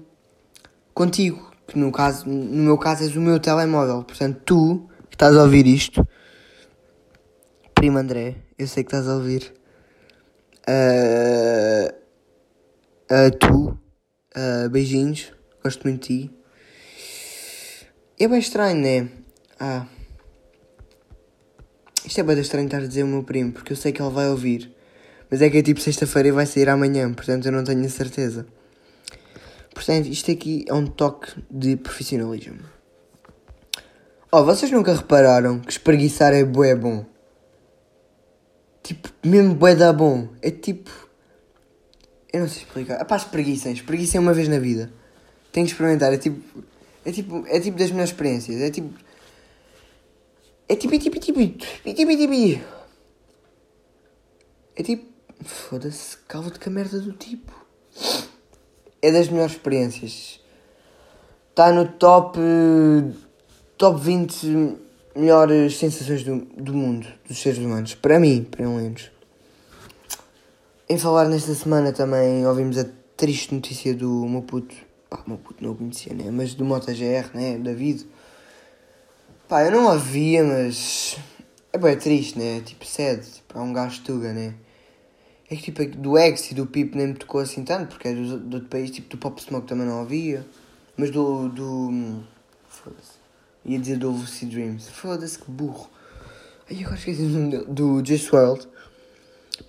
contigo, 0.94 1.55
no, 1.74 1.92
caso, 1.92 2.28
no 2.28 2.64
meu 2.64 2.78
caso 2.78 3.04
és 3.04 3.16
o 3.16 3.22
meu 3.22 3.40
telemóvel. 3.40 4.04
Portanto, 4.04 4.42
tu, 4.46 4.90
que 5.10 5.16
estás 5.16 5.36
a 5.36 5.44
ouvir 5.44 5.66
isto, 5.66 6.08
primo 7.74 7.98
André, 7.98 8.36
eu 8.58 8.68
sei 8.68 8.84
que 8.84 8.90
estás 8.90 9.08
a 9.08 9.16
ouvir. 9.16 9.54
Uh, 10.68 12.06
Uh, 13.06 13.30
tu, 13.38 13.78
uh, 14.36 14.68
beijinhos, 14.72 15.32
gosto 15.64 15.84
muito 15.84 16.08
de 16.08 16.28
ti. 16.28 16.32
É 18.20 18.28
bem 18.28 18.40
estranho, 18.40 18.82
né? 18.82 19.10
Ah. 19.60 19.86
Isto 22.04 22.22
é 22.22 22.24
bem 22.24 22.40
estranho 22.40 22.66
estar 22.66 22.80
a 22.80 22.88
dizer 22.88 23.04
o 23.04 23.08
meu 23.08 23.22
primo, 23.22 23.52
porque 23.52 23.74
eu 23.74 23.78
sei 23.78 23.92
que 23.92 24.02
ele 24.02 24.10
vai 24.10 24.28
ouvir. 24.28 24.76
Mas 25.30 25.44
é 25.44 25.52
que 25.52 25.58
é 25.58 25.62
tipo 25.62 25.80
sexta-feira 25.80 26.30
e 26.30 26.32
vai 26.32 26.48
sair 26.48 26.68
amanhã, 26.68 27.14
portanto 27.14 27.46
eu 27.46 27.52
não 27.52 27.64
tenho 27.64 27.86
a 27.86 27.90
certeza. 27.90 28.48
Portanto, 29.76 30.08
isto 30.08 30.32
aqui 30.32 30.66
é 30.68 30.74
um 30.74 30.88
toque 30.88 31.32
de 31.52 31.76
profissionalismo. 31.76 32.62
Oh, 34.32 34.44
vocês 34.44 34.72
nunca 34.72 34.92
repararam 34.92 35.60
que 35.60 35.72
espreguiçar 35.72 36.34
é 36.34 36.44
bué 36.44 36.74
bom? 36.74 37.06
Tipo, 38.82 39.10
mesmo 39.24 39.54
bué 39.54 39.76
da 39.76 39.94
bom. 39.94 40.30
É 40.42 40.50
tipo 40.50 41.06
eu 42.36 42.42
não 42.42 42.50
sei 42.50 42.64
explicar. 42.64 43.02
Apá, 43.02 43.16
espreguicem. 43.16 43.72
Espreguicem 43.72 44.20
uma 44.20 44.34
vez 44.34 44.50
na 44.50 44.60
vida. 44.60 44.92
Tenho 45.54 45.66
que 45.66 45.72
experimentar. 45.72 46.12
É 46.12 46.18
tipo. 46.18 46.42
É 47.06 47.10
tipo, 47.10 47.46
é 47.48 47.62
tipo 47.62 47.78
das 47.78 47.92
minhas 47.92 48.10
experiências. 48.10 48.60
É 48.60 48.70
tipo. 48.70 48.94
É 50.68 50.76
tipo. 50.76 50.94
É 50.94 51.00
tipo. 51.00 51.16
É 51.16 51.20
tipo. 51.22 51.40
É 51.40 51.94
tipo. 51.94 52.12
É 52.12 52.14
tipo. 52.14 52.66
É 54.76 54.84
tipo. 54.84 55.06
Foda-se. 55.46 56.18
Calva-te 56.28 56.60
com 56.60 56.70
a 56.70 56.74
merda 56.74 57.00
do 57.00 57.14
tipo. 57.14 57.65
É 59.06 59.12
das 59.12 59.30
melhores 59.30 59.52
experiências. 59.52 60.40
Está 61.52 61.72
no 61.72 61.88
top. 61.88 62.40
Top 63.78 64.02
20 64.02 64.78
melhores 65.16 65.78
sensações 65.78 66.24
do, 66.24 66.38
do 66.58 66.74
mundo, 66.74 67.06
dos 67.28 67.38
seres 67.38 67.60
humanos. 67.60 67.94
Para 67.94 68.20
mim, 68.20 68.48
pelo 68.50 68.78
menos. 68.78 69.12
Em 70.90 70.98
falar 70.98 71.26
nesta 71.26 71.54
semana 71.54 71.94
também 71.94 72.48
ouvimos 72.48 72.80
a 72.80 72.86
triste 73.16 73.54
notícia 73.54 73.94
do 73.94 74.26
meu 74.28 74.42
puto. 74.42 74.74
Pá, 75.08 75.22
o 75.24 75.30
meu 75.30 75.38
puto 75.38 75.64
não 75.64 75.74
o 75.74 75.76
conhecia, 75.76 76.16
né? 76.16 76.32
Mas 76.32 76.56
do 76.56 76.66
MotoGR, 76.66 77.30
né? 77.36 77.60
David. 77.60 78.08
Pá, 79.48 79.66
eu 79.66 79.72
não 79.72 79.88
a 79.88 79.98
via, 79.98 80.44
mas. 80.44 81.16
É 81.72 81.78
bem 81.78 81.96
triste, 81.96 82.40
né? 82.40 82.60
Tipo, 82.66 82.84
sede. 82.84 83.28
Tipo, 83.30 83.60
é 83.60 83.62
um 83.62 83.72
gajo 83.72 84.02
tuga, 84.02 84.34
né? 84.34 84.56
É 85.56 85.58
que 85.58 85.72
tipo, 85.72 85.98
do 85.98 86.18
X 86.18 86.52
e 86.52 86.54
do 86.54 86.66
Pip 86.66 86.98
nem 86.98 87.08
me 87.08 87.14
tocou 87.14 87.40
assim 87.40 87.64
tanto, 87.64 87.88
porque 87.88 88.10
é 88.10 88.14
do, 88.14 88.40
do 88.40 88.56
outro 88.56 88.70
país. 88.70 88.92
Tipo, 88.92 89.10
do 89.10 89.18
Pop 89.18 89.42
Smoke 89.42 89.68
também 89.68 89.88
não 89.88 90.02
havia. 90.02 90.46
Mas 90.98 91.10
do. 91.12 91.48
do 91.50 92.24
Foda-se. 92.68 93.14
Ia 93.64 93.80
dizer 93.80 93.98
do 93.98 94.12
Lucid 94.12 94.52
Dreams. 94.52 94.90
Foda-se, 94.90 95.40
que 95.40 95.50
burro. 95.50 95.90
Aí 96.70 96.82
agora 96.82 96.98
esqueci 96.98 97.22
o 97.22 97.30
nome 97.30 97.58
Do 97.68 98.04
Just 98.06 98.32
World. 98.34 98.68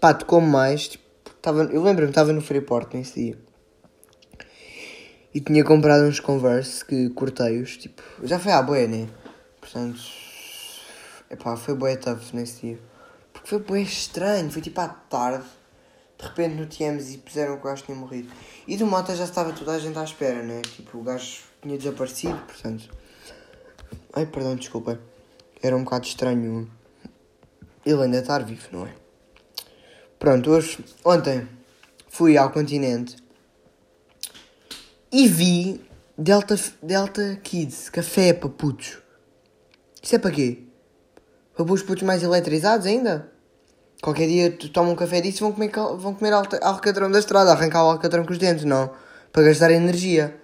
Pá, 0.00 0.12
tocou 0.12 0.40
mais. 0.40 0.88
Tipo, 0.88 1.06
Tava, 1.46 1.62
eu 1.62 1.80
lembro-me, 1.80 2.10
estava 2.10 2.32
no 2.32 2.40
Freeport 2.40 2.92
nesse 2.94 3.22
dia. 3.22 3.38
E 5.32 5.40
tinha 5.40 5.62
comprado 5.62 6.02
uns 6.02 6.18
Converse 6.18 6.84
que 6.84 7.08
cortei-os, 7.10 7.76
tipo, 7.76 8.02
já 8.24 8.36
foi 8.36 8.50
à 8.50 8.60
boia, 8.60 8.88
né? 8.88 9.08
Portanto, 9.60 10.00
epá, 11.30 11.56
foi 11.56 11.76
boé 11.76 11.94
tough 11.94 12.32
nesse 12.32 12.66
dia. 12.66 12.80
Porque 13.32 13.48
foi 13.48 13.60
boé 13.60 13.82
estranho, 13.82 14.50
foi 14.50 14.60
tipo 14.60 14.80
à 14.80 14.88
tarde. 14.88 15.46
De 16.18 16.24
repente 16.24 16.54
no 16.54 16.66
e 17.00 17.18
puseram 17.18 17.56
que 17.56 17.60
o 17.60 17.64
gajo 17.64 17.84
tinha 17.84 17.96
morrido. 17.96 18.32
E 18.66 18.76
do 18.76 18.86
Mota 18.86 19.14
já 19.14 19.24
estava 19.24 19.52
toda 19.52 19.72
a 19.72 19.78
gente 19.78 19.98
à 19.98 20.04
espera, 20.04 20.42
né? 20.42 20.62
Tipo, 20.62 20.98
o 20.98 21.02
gajo 21.02 21.42
tinha 21.60 21.76
desaparecido, 21.76 22.38
portanto. 22.38 22.88
Ai, 24.12 24.24
perdão, 24.26 24.56
desculpa. 24.56 24.98
Era 25.62 25.76
um 25.76 25.84
bocado 25.84 26.06
estranho 26.06 26.70
ele 27.86 28.02
ainda 28.02 28.18
estar 28.18 28.42
vivo, 28.42 28.66
não 28.72 28.86
é? 28.86 28.94
Pronto, 30.18 30.50
hoje, 30.50 30.84
ontem 31.04 31.48
fui 32.08 32.36
ao 32.36 32.50
continente 32.50 33.16
e 35.12 35.28
vi 35.28 35.80
Delta, 36.18 36.58
Delta 36.82 37.38
Kids, 37.42 37.88
café 37.90 38.32
para 38.32 38.48
putos. 38.48 38.98
Isso 40.02 40.16
é 40.16 40.18
para 40.18 40.32
quê? 40.32 40.64
Para 41.54 41.72
os 41.72 41.82
putos 41.82 42.02
mais 42.02 42.22
eletrizados 42.22 42.86
ainda? 42.86 43.30
Qualquer 44.06 44.28
dia 44.28 44.52
tu 44.52 44.68
toma 44.68 44.90
um 44.90 44.94
café 44.94 45.20
disso 45.20 45.38
e 45.38 45.40
vão 45.40 45.50
comer, 45.50 45.72
vão 45.98 46.14
comer 46.14 46.32
alcatrão 46.62 47.10
da 47.10 47.18
estrada, 47.18 47.50
arrancar 47.50 47.84
o 47.84 47.90
alcatrão 47.90 48.24
com 48.24 48.30
os 48.30 48.38
dentes, 48.38 48.64
não. 48.64 48.88
Para 49.32 49.42
gastar 49.42 49.72
energia. 49.72 50.40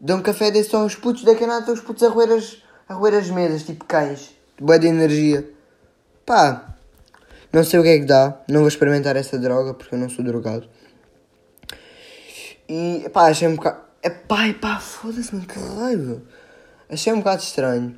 Dão 0.00 0.20
um 0.20 0.22
café 0.22 0.50
desse 0.50 0.70
só 0.70 0.78
aos 0.78 0.94
putos, 0.94 1.22
daqui 1.22 1.44
a 1.44 1.46
nada 1.46 1.70
os 1.70 1.82
putos 1.82 2.02
a 2.02 2.08
roer 2.08 2.32
as, 2.32 2.62
a 2.88 2.94
roer 2.94 3.12
as 3.12 3.28
mesas, 3.28 3.62
tipo 3.62 3.84
cães. 3.84 4.34
Boa 4.58 4.78
de 4.78 4.86
energia. 4.86 5.50
Pá, 6.24 6.74
não 7.52 7.62
sei 7.62 7.78
o 7.78 7.82
que 7.82 7.90
é 7.90 7.98
que 7.98 8.06
dá, 8.06 8.40
não 8.48 8.60
vou 8.60 8.68
experimentar 8.68 9.14
essa 9.14 9.38
droga 9.38 9.74
porque 9.74 9.94
eu 9.94 9.98
não 9.98 10.08
sou 10.08 10.24
drogado. 10.24 10.66
E 12.66 13.06
pá, 13.12 13.28
achei 13.28 13.48
um 13.48 13.54
bocado. 13.54 13.82
É 14.02 14.08
pá, 14.08 14.50
pá, 14.58 14.80
foda-se, 14.80 15.34
mano, 15.34 15.46
que 15.46 15.58
raiva. 15.58 16.22
Achei 16.88 17.12
um 17.12 17.18
bocado 17.18 17.42
estranho. 17.42 17.94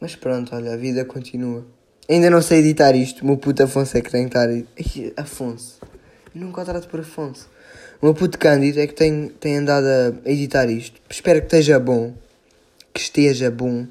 Mas 0.00 0.16
pronto, 0.16 0.56
olha, 0.56 0.72
a 0.72 0.76
vida 0.78 1.04
continua. 1.04 1.78
Ainda 2.10 2.28
não 2.28 2.42
sei 2.42 2.58
editar 2.58 2.96
isto. 2.96 3.24
Meu 3.24 3.36
puto 3.36 3.62
Afonso 3.62 3.96
é 3.96 4.00
que 4.00 4.10
tem 4.10 4.28
que 4.28 4.36
estar. 4.36 4.48
Ai, 4.48 5.12
Afonso. 5.16 5.78
Nunca 6.34 6.62
o 6.62 6.64
trato 6.64 6.88
por 6.88 6.98
Afonso. 6.98 7.48
O 8.02 8.06
meu 8.06 8.14
puto 8.16 8.36
Cândido 8.36 8.80
é 8.80 8.86
que 8.88 8.94
tem, 8.94 9.28
tem 9.28 9.58
andado 9.58 9.86
a 9.86 10.28
editar 10.28 10.68
isto. 10.68 11.00
Espero 11.08 11.38
que 11.38 11.46
esteja 11.46 11.78
bom. 11.78 12.12
Que 12.92 13.00
esteja 13.00 13.48
bom. 13.48 13.86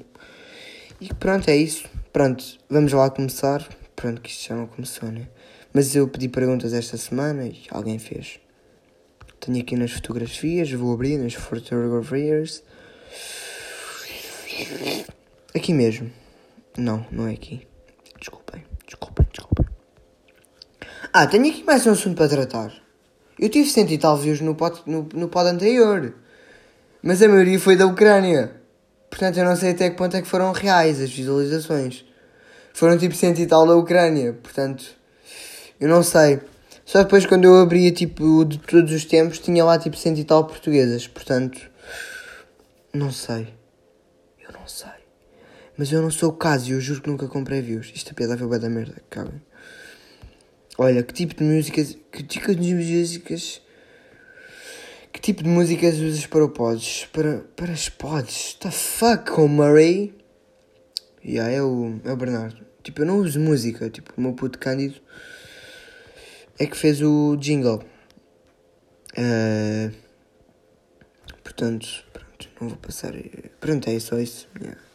E 1.00 1.14
pronto, 1.14 1.48
é 1.48 1.56
isso. 1.56 1.88
Pronto, 2.12 2.44
vamos 2.68 2.92
lá 2.92 3.08
começar. 3.08 3.66
Pronto, 3.96 4.20
que 4.20 4.28
isto 4.28 4.48
já 4.48 4.54
não 4.54 4.66
começou, 4.66 5.10
né? 5.10 5.26
Mas 5.72 5.96
eu 5.96 6.06
pedi 6.06 6.28
perguntas 6.28 6.74
esta 6.74 6.98
semana 6.98 7.46
e 7.46 7.62
alguém 7.70 7.98
fez. 7.98 8.38
Tenho 9.40 9.62
aqui 9.62 9.76
nas 9.76 9.92
fotografias, 9.92 10.70
vou 10.70 10.92
abrir 10.92 11.16
nas 11.16 11.32
fotografias. 11.32 12.62
Aqui 15.54 15.72
mesmo. 15.72 16.12
Não, 16.76 17.06
não 17.10 17.26
é 17.26 17.32
aqui. 17.32 17.69
Desculpem, 18.20 18.64
desculpem, 18.86 19.26
desculpem. 19.32 19.66
Ah, 21.12 21.26
tenho 21.26 21.48
aqui 21.48 21.64
mais 21.64 21.86
um 21.86 21.92
assunto 21.92 22.16
para 22.16 22.28
tratar. 22.28 22.72
Eu 23.38 23.48
tive 23.48 23.68
100 23.68 23.94
e 23.94 23.98
tal 23.98 24.16
views 24.18 24.42
no 24.42 24.54
pod, 24.54 24.82
no, 24.84 25.08
no 25.14 25.28
pod 25.28 25.48
anterior. 25.48 26.14
Mas 27.02 27.22
a 27.22 27.28
maioria 27.28 27.58
foi 27.58 27.76
da 27.76 27.86
Ucrânia. 27.86 28.60
Portanto, 29.08 29.38
eu 29.38 29.44
não 29.44 29.56
sei 29.56 29.70
até 29.70 29.88
que 29.88 29.96
ponto 29.96 30.16
é 30.16 30.20
que 30.22 30.28
foram 30.28 30.52
reais 30.52 31.00
as 31.00 31.10
visualizações. 31.10 32.04
Foram 32.74 32.98
tipo 32.98 33.14
cento 33.14 33.40
e 33.40 33.46
tal 33.46 33.66
da 33.66 33.74
Ucrânia, 33.74 34.34
portanto, 34.34 34.84
eu 35.80 35.88
não 35.88 36.02
sei. 36.02 36.40
Só 36.84 37.02
depois 37.02 37.26
quando 37.26 37.44
eu 37.44 37.60
abria 37.60 37.90
tipo 37.90 38.44
de 38.44 38.58
todos 38.58 38.92
os 38.92 39.04
tempos 39.04 39.38
tinha 39.38 39.64
lá 39.64 39.78
tipo 39.78 39.96
cento 39.96 40.18
e 40.18 40.24
tal 40.24 40.44
portuguesas, 40.44 41.08
portanto, 41.08 41.60
não 42.92 43.10
sei. 43.10 43.48
Eu 44.40 44.52
não 44.52 44.66
sei. 44.68 44.99
Mas 45.80 45.90
eu 45.90 46.02
não 46.02 46.10
sou 46.10 46.28
o 46.28 46.32
caso 46.34 46.68
e 46.68 46.72
eu 46.72 46.80
juro 46.82 47.00
que 47.00 47.08
nunca 47.08 47.26
comprei 47.26 47.62
views. 47.62 47.90
Isto 47.94 48.10
é 48.10 48.12
piada 48.12 48.36
foi 48.36 48.58
da 48.58 48.68
merda, 48.68 49.02
cabrem. 49.08 49.40
Olha, 50.76 51.02
que 51.02 51.14
tipo 51.14 51.34
de 51.34 51.42
músicas. 51.42 51.96
Que 52.12 52.22
tipo 52.22 52.54
de 52.54 52.74
músicas. 52.74 53.62
Que 55.10 55.18
tipo 55.18 55.42
de 55.42 55.48
músicas 55.48 55.94
usas 55.98 56.26
para 56.26 56.44
o 56.44 56.50
pods? 56.50 57.06
Para, 57.10 57.38
para 57.56 57.72
as 57.72 57.88
pods? 57.88 58.58
The 58.60 58.70
fuck, 58.70 59.40
Murray? 59.40 60.14
Yeah, 61.24 61.50
é 61.50 61.62
o, 61.62 61.98
é 62.04 62.12
o 62.12 62.16
Bernardo. 62.16 62.60
Tipo, 62.82 63.00
eu 63.00 63.06
não 63.06 63.16
uso 63.16 63.40
música. 63.40 63.88
Tipo, 63.88 64.12
o 64.18 64.20
meu 64.20 64.34
puto 64.34 64.58
Cândido 64.58 65.00
é 66.58 66.66
que 66.66 66.76
fez 66.76 67.00
o 67.00 67.36
jingle. 67.36 67.82
Uh, 69.16 69.90
portanto, 71.42 72.04
pronto, 72.12 72.48
não 72.60 72.68
vou 72.68 72.76
passar. 72.76 73.14
Pronto, 73.58 73.88
é 73.88 73.98
só 73.98 74.18
isso. 74.18 74.46
Yeah. 74.60 74.89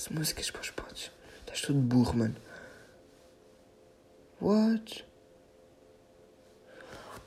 Foda-se, 0.00 0.12
músicas 0.12 0.50
para 0.50 0.62
os 0.62 0.70
pods. 0.70 1.10
Estás 1.40 1.60
todo 1.62 1.78
burro, 1.78 2.16
mano. 2.16 2.36
What? 4.40 5.04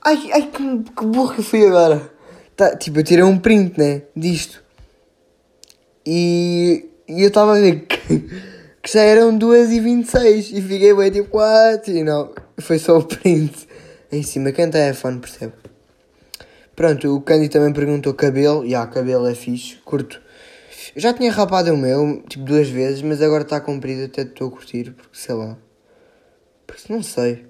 Ai, 0.02 0.32
ai, 0.34 0.52
que, 0.52 0.92
que 0.92 1.06
burro 1.06 1.34
que 1.34 1.40
eu 1.42 1.44
fui 1.44 1.66
agora. 1.68 2.12
Tá, 2.56 2.76
tipo, 2.76 3.00
eu 3.00 3.04
tirei 3.04 3.24
um 3.24 3.38
print, 3.38 3.78
né? 3.78 4.04
Disto. 4.16 4.64
E, 6.06 6.90
e 7.08 7.22
eu 7.22 7.28
estava 7.28 7.58
a 7.58 7.62
ver 7.62 7.86
que, 7.86 7.98
que 8.82 8.92
já 8.92 9.02
eram 9.02 9.38
2h26 9.38 10.52
e 10.54 10.62
fiquei 10.62 10.94
bem 10.94 11.12
tipo, 11.12 11.38
what? 11.38 11.90
E 11.90 12.04
não, 12.04 12.34
foi 12.60 12.80
só 12.80 12.98
o 12.98 13.06
print 13.06 13.68
em 14.12 14.24
cima. 14.24 14.52
Canta 14.52 14.80
é 14.80 14.94
fone, 14.94 15.20
percebe? 15.20 15.54
Pronto, 16.76 17.16
o 17.16 17.22
Candy 17.22 17.50
também 17.50 17.72
perguntou 17.72 18.14
cabelo. 18.16 18.66
E 18.66 18.74
ah, 18.74 18.88
cabelo 18.88 19.28
é 19.28 19.36
fixe, 19.36 19.76
curto. 19.86 20.23
Eu 20.96 21.02
já 21.02 21.14
tinha 21.14 21.32
rapado 21.32 21.74
o 21.74 21.78
meu, 21.78 22.22
tipo 22.30 22.46
duas 22.46 22.70
vezes, 22.70 23.02
mas 23.02 23.22
agora 23.22 23.44
está 23.44 23.60
comprido, 23.60 24.06
até 24.06 24.22
estou 24.22 24.48
a 24.48 24.52
curtir, 24.52 24.92
porque 24.92 25.18
sei 25.18 25.34
lá. 25.34 25.58
Porque 26.68 26.94
não 26.94 27.02
sei. 27.02 27.46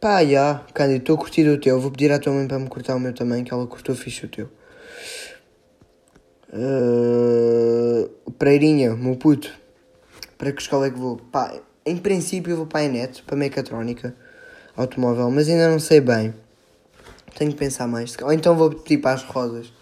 Pá, 0.00 0.22
já, 0.22 0.28
yeah, 0.28 0.66
Cândido, 0.72 0.98
estou 0.98 1.16
a 1.16 1.18
curtir 1.18 1.48
o 1.48 1.58
teu. 1.58 1.80
Vou 1.80 1.90
pedir 1.90 2.12
à 2.12 2.18
tua 2.18 2.32
mãe 2.32 2.46
para 2.46 2.58
me 2.58 2.68
cortar 2.68 2.94
o 2.94 3.00
meu 3.00 3.12
também, 3.12 3.42
que 3.42 3.52
ela 3.52 3.66
cortou 3.66 3.94
fixe 3.94 4.26
o 4.26 4.28
teu. 4.28 4.48
Uh, 6.52 8.08
Pereirinha, 8.38 8.94
meu 8.94 9.16
puto. 9.16 9.52
Para 10.38 10.52
que 10.52 10.62
escola 10.62 10.86
é 10.86 10.90
que 10.90 10.98
vou? 10.98 11.16
Pá, 11.16 11.58
em 11.84 11.96
princípio 11.96 12.52
eu 12.52 12.56
vou 12.58 12.66
para 12.66 12.80
a 12.80 12.84
Enet, 12.84 13.22
para 13.22 13.34
a 13.34 13.38
mecatrónica 13.38 14.14
automóvel, 14.76 15.30
mas 15.30 15.48
ainda 15.48 15.68
não 15.68 15.80
sei 15.80 16.00
bem. 16.00 16.34
Tenho 17.36 17.50
que 17.50 17.56
pensar 17.56 17.88
mais. 17.88 18.16
Ou 18.22 18.32
então 18.32 18.56
vou 18.56 18.70
pedir 18.70 18.98
para 18.98 19.14
as 19.14 19.22
rosas. 19.22 19.72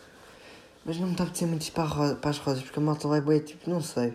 Mas 0.85 0.99
não 0.99 1.07
me 1.07 1.13
está 1.13 1.25
a 1.25 1.27
apetecer 1.27 1.49
muito 1.49 1.67
ir 1.67 1.71
para, 1.71 2.15
para 2.17 2.31
as 2.31 2.39
rosas, 2.39 2.63
porque 2.63 2.79
a 2.79 2.83
malta 2.83 3.07
lá 3.07 3.17
é 3.17 3.21
boa, 3.21 3.39
tipo, 3.39 3.71
não 3.71 3.81
sei. 3.81 4.15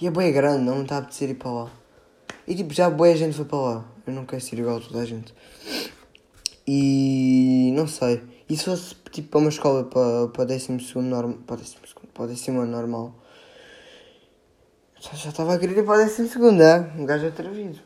E 0.00 0.06
é 0.06 0.30
grande, 0.30 0.64
não 0.64 0.76
me 0.76 0.82
está 0.82 0.96
a 0.96 0.98
apetecer 0.98 1.30
ir 1.30 1.34
para 1.34 1.50
lá. 1.50 1.70
E 2.46 2.54
tipo, 2.54 2.72
já 2.72 2.88
boa 2.88 3.14
gente 3.14 3.36
foi 3.36 3.44
para 3.44 3.58
lá. 3.58 3.84
Eu 4.06 4.12
não 4.12 4.24
quero 4.24 4.40
ser 4.40 4.58
igual 4.58 4.78
a 4.78 4.80
toda 4.80 5.00
a 5.00 5.04
gente. 5.04 5.34
E 6.66 7.72
não 7.74 7.86
sei. 7.86 8.22
E 8.48 8.56
se 8.56 8.64
fosse 8.64 8.94
tipo 9.10 9.28
para 9.28 9.40
uma 9.40 9.50
escola 9.50 9.84
para, 9.84 10.28
para 10.28 10.44
décimo 10.44 10.80
segundo 10.80 11.08
normal. 11.08 11.38
Para 11.46 11.56
décimo 11.56 11.86
segundo, 11.86 12.08
para 12.12 12.26
décimo 12.26 12.60
ano 12.60 12.72
normal. 12.72 13.14
Já, 15.00 15.30
estava 15.30 15.54
a 15.54 15.58
querer 15.58 15.78
ir 15.78 15.84
para 15.84 16.00
o 16.00 16.04
décimo 16.04 16.28
segundo, 16.28 16.62
é? 16.62 16.92
Um 16.96 17.04
gajo 17.04 17.26
atrevido. 17.26 17.78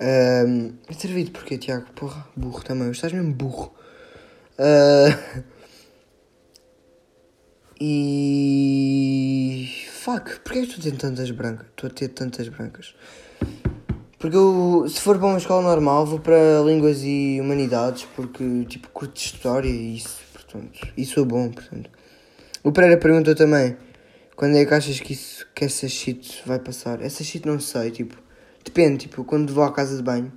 Um, 0.00 0.74
atrevido 0.90 1.32
porquê, 1.32 1.58
Tiago? 1.58 1.86
Porra, 1.94 2.26
burro 2.34 2.64
também. 2.64 2.90
Estás 2.90 3.12
mesmo 3.12 3.34
burro. 3.34 3.72
Uh, 4.58 5.42
e. 7.80 9.68
Fuck, 9.90 10.40
porquê 10.40 10.60
estou 10.60 10.80
a 10.80 10.82
ter 10.82 10.96
tantas 10.96 11.30
brancas? 11.30 11.66
Estou 11.68 11.88
a 11.88 11.92
ter 11.92 12.08
tantas 12.08 12.48
brancas. 12.48 12.94
Porque 14.18 14.36
eu, 14.36 14.86
se 14.86 15.00
for 15.00 15.18
para 15.18 15.28
uma 15.28 15.38
escola 15.38 15.62
normal, 15.62 16.04
vou 16.04 16.20
para 16.20 16.60
Línguas 16.66 17.02
e 17.02 17.38
Humanidades, 17.40 18.06
porque, 18.14 18.66
tipo, 18.66 18.90
curto 18.90 19.16
História 19.16 19.68
e 19.68 19.96
isso, 19.96 20.20
portanto, 20.34 20.92
isso 20.94 21.18
é 21.18 21.24
bom, 21.24 21.50
portanto. 21.50 21.88
O 22.62 22.70
Pereira 22.70 22.98
perguntou 22.98 23.34
também, 23.34 23.78
quando 24.36 24.58
é 24.58 24.66
que 24.66 24.74
achas 24.74 25.00
que, 25.00 25.14
isso, 25.14 25.46
que 25.54 25.64
essa 25.64 25.88
shit 25.88 26.42
vai 26.44 26.58
passar? 26.58 27.00
Essa 27.00 27.24
shit 27.24 27.46
não 27.46 27.58
sei, 27.58 27.90
tipo, 27.90 28.14
depende, 28.62 29.06
tipo, 29.06 29.24
quando 29.24 29.54
vou 29.54 29.64
à 29.64 29.72
casa 29.72 29.96
de 29.96 30.02
banho 30.02 30.30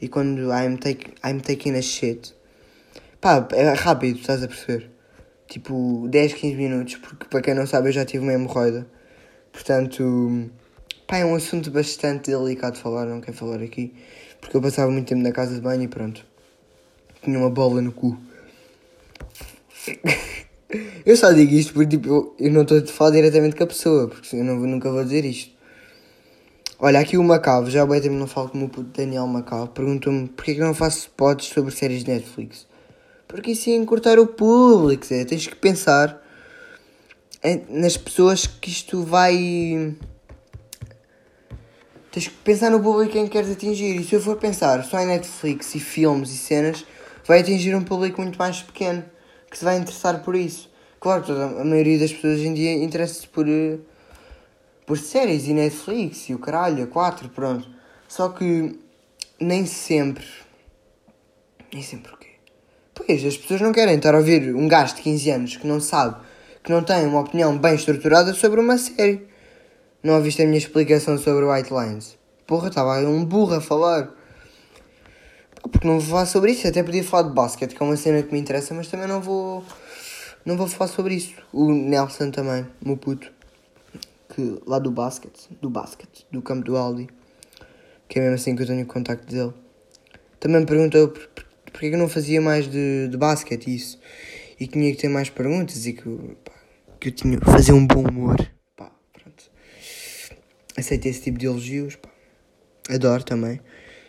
e 0.00 0.06
quando 0.06 0.52
I'm, 0.52 0.76
take, 0.76 1.14
I'm 1.24 1.40
taking 1.40 1.76
a 1.76 1.82
shit, 1.82 2.32
pá, 3.20 3.48
é 3.50 3.72
rápido, 3.72 4.20
estás 4.20 4.44
a 4.44 4.46
perceber? 4.46 4.93
Tipo, 5.48 6.08
10, 6.08 6.34
15 6.34 6.56
minutos, 6.56 6.96
porque 6.96 7.26
para 7.26 7.40
quem 7.40 7.54
não 7.54 7.66
sabe 7.66 7.88
eu 7.88 7.92
já 7.92 8.04
tive 8.04 8.24
uma 8.24 8.32
hemorroida, 8.32 8.86
portanto 9.52 10.50
Pá, 11.06 11.18
é 11.18 11.24
um 11.24 11.34
assunto 11.34 11.70
bastante 11.70 12.30
delicado 12.30 12.76
de 12.76 12.80
falar, 12.80 13.04
não 13.04 13.20
quero 13.20 13.36
falar 13.36 13.62
aqui. 13.62 13.92
Porque 14.40 14.56
eu 14.56 14.62
passava 14.62 14.90
muito 14.90 15.06
tempo 15.06 15.22
na 15.22 15.32
casa 15.32 15.54
de 15.54 15.60
banho 15.60 15.82
e 15.82 15.88
pronto. 15.88 16.24
Tinha 17.22 17.38
uma 17.38 17.50
bola 17.50 17.82
no 17.82 17.92
cu. 17.92 18.16
eu 21.04 21.16
só 21.16 21.30
digo 21.32 21.52
isto 21.52 21.74
porque 21.74 21.98
tipo, 21.98 22.34
eu, 22.38 22.50
não 22.50 22.62
estou 22.62 22.78
a 22.78 22.86
falar 22.86 23.10
diretamente 23.10 23.54
com 23.54 23.64
a 23.64 23.66
pessoa, 23.66 24.08
porque 24.08 24.34
eu 24.34 24.42
não, 24.42 24.56
nunca 24.56 24.90
vou 24.90 25.04
dizer 25.04 25.26
isto. 25.26 25.52
Olha, 26.78 27.00
aqui 27.00 27.18
o 27.18 27.22
Macavo, 27.22 27.70
já 27.70 27.84
bem 27.86 28.00
tempo 28.00 28.14
não 28.14 28.26
falo 28.26 28.48
com 28.48 28.64
o 28.64 28.82
Daniel 28.82 29.26
Macavo, 29.26 29.68
perguntou-me 29.68 30.28
porquê 30.28 30.54
que 30.54 30.60
não 30.60 30.74
faço 30.74 31.00
spots 31.00 31.48
sobre 31.48 31.70
séries 31.70 32.02
de 32.02 32.10
Netflix. 32.10 32.66
Porque 33.34 33.50
isso 33.50 33.68
ia 33.68 33.74
encurtar 33.74 34.16
o 34.20 34.28
público, 34.28 35.04
Zé. 35.04 35.24
tens 35.24 35.48
que 35.48 35.56
pensar 35.56 36.24
nas 37.68 37.96
pessoas 37.96 38.46
que 38.46 38.70
isto 38.70 39.02
vai 39.02 39.96
tens 42.12 42.28
que 42.28 42.34
pensar 42.44 42.70
no 42.70 42.80
público 42.80 43.10
quem 43.10 43.26
queres 43.26 43.50
atingir. 43.50 44.00
E 44.00 44.04
se 44.04 44.14
eu 44.14 44.20
for 44.20 44.36
pensar 44.36 44.84
só 44.84 45.00
em 45.00 45.06
Netflix 45.06 45.74
e 45.74 45.80
filmes 45.80 46.30
e 46.30 46.36
cenas, 46.36 46.86
vai 47.26 47.40
atingir 47.40 47.74
um 47.74 47.82
público 47.82 48.22
muito 48.22 48.38
mais 48.38 48.62
pequeno 48.62 49.04
que 49.50 49.58
se 49.58 49.64
vai 49.64 49.78
interessar 49.78 50.22
por 50.22 50.36
isso. 50.36 50.70
Claro, 51.00 51.24
toda 51.24 51.60
a 51.60 51.64
maioria 51.64 51.98
das 51.98 52.12
pessoas 52.12 52.34
hoje 52.34 52.46
em 52.46 52.54
dia 52.54 52.72
interessa-se 52.84 53.26
por, 53.26 53.48
eh, 53.48 53.78
por 54.86 54.96
séries 54.96 55.48
e 55.48 55.52
Netflix 55.52 56.28
e 56.28 56.34
o 56.34 56.38
caralho, 56.38 56.84
a 56.84 56.86
4, 56.86 57.28
pronto. 57.30 57.68
Só 58.06 58.28
que 58.28 58.78
nem 59.40 59.66
sempre. 59.66 60.24
Nem 61.72 61.82
sempre 61.82 62.12
o? 62.12 62.23
Pois, 62.94 63.24
as 63.24 63.36
pessoas 63.36 63.60
não 63.60 63.72
querem 63.72 63.96
estar 63.96 64.14
a 64.14 64.18
ouvir 64.18 64.54
um 64.54 64.68
gajo 64.68 64.94
de 64.94 65.02
15 65.02 65.30
anos 65.30 65.56
que 65.56 65.66
não 65.66 65.80
sabe, 65.80 66.16
que 66.62 66.70
não 66.70 66.82
tem 66.82 67.04
uma 67.06 67.20
opinião 67.20 67.58
bem 67.58 67.74
estruturada 67.74 68.32
sobre 68.32 68.60
uma 68.60 68.78
série. 68.78 69.26
Não 70.02 70.14
ouviste 70.14 70.42
a 70.42 70.46
minha 70.46 70.58
explicação 70.58 71.18
sobre 71.18 71.44
White 71.44 71.72
Lines? 71.72 72.16
Porra, 72.46 72.68
estava 72.68 72.98
um 73.00 73.24
burro 73.24 73.54
a 73.54 73.60
falar. 73.60 74.14
Porque 75.62 75.86
não 75.86 75.98
vou 75.98 76.10
falar 76.10 76.26
sobre 76.26 76.52
isso. 76.52 76.68
Até 76.68 76.82
podia 76.82 77.02
falar 77.02 77.28
de 77.28 77.34
basquete, 77.34 77.74
que 77.74 77.82
é 77.82 77.86
uma 77.86 77.96
cena 77.96 78.22
que 78.22 78.32
me 78.32 78.38
interessa, 78.38 78.74
mas 78.74 78.86
também 78.86 79.08
não 79.08 79.20
vou. 79.20 79.64
Não 80.44 80.56
vou 80.56 80.68
falar 80.68 80.88
sobre 80.88 81.14
isso. 81.14 81.34
O 81.52 81.72
Nelson 81.72 82.30
também, 82.30 82.66
meu 82.84 82.96
puto. 82.96 83.32
Que, 84.28 84.60
lá 84.66 84.78
do 84.78 84.90
basquete. 84.90 85.48
Do 85.60 85.70
basquete. 85.70 86.26
Do 86.30 86.42
campo 86.42 86.64
do 86.64 86.76
Aldi. 86.76 87.08
Que 88.06 88.18
é 88.18 88.22
mesmo 88.22 88.34
assim 88.34 88.54
que 88.54 88.62
eu 88.62 88.66
tenho 88.66 88.84
contacto 88.84 89.26
dele. 89.26 89.54
Também 90.38 90.60
me 90.60 90.66
perguntou 90.66 91.08
por, 91.08 91.26
por, 91.28 91.44
porque 91.74 91.90
que 91.90 91.96
eu 91.96 91.98
não 91.98 92.08
fazia 92.08 92.40
mais 92.40 92.70
de, 92.70 93.08
de 93.08 93.16
basquete 93.18 93.74
isso. 93.74 94.00
E 94.58 94.66
tinha 94.66 94.90
que 94.92 94.96
ter 94.96 95.08
mais 95.08 95.28
perguntas 95.28 95.84
e 95.84 95.92
que, 95.92 96.08
pá, 96.44 96.52
que 96.98 97.08
eu 97.08 97.12
tinha 97.12 97.36
que 97.38 97.44
fazer 97.44 97.72
um 97.72 97.84
bom 97.84 98.08
humor 98.08 98.54
aceito 100.76 101.06
esse 101.06 101.22
tipo 101.22 101.38
de 101.38 101.46
elogios, 101.46 101.96
pá. 101.96 102.08
adoro 102.88 103.22
também. 103.22 103.60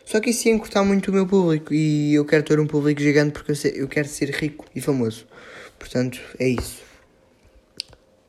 Só 0.03 0.19
que 0.19 0.29
isso 0.29 0.47
ia 0.47 0.53
encurtar 0.53 0.83
muito 0.83 1.09
o 1.09 1.13
meu 1.13 1.25
público 1.25 1.73
e 1.73 2.13
eu 2.13 2.25
quero 2.25 2.43
ter 2.43 2.59
um 2.59 2.67
público 2.67 3.01
gigante 3.01 3.31
porque 3.31 3.51
eu, 3.51 3.55
sei, 3.55 3.73
eu 3.75 3.87
quero 3.87 4.07
ser 4.07 4.29
rico 4.29 4.65
e 4.75 4.81
famoso. 4.81 5.25
Portanto, 5.79 6.21
é 6.39 6.47
isso. 6.47 6.83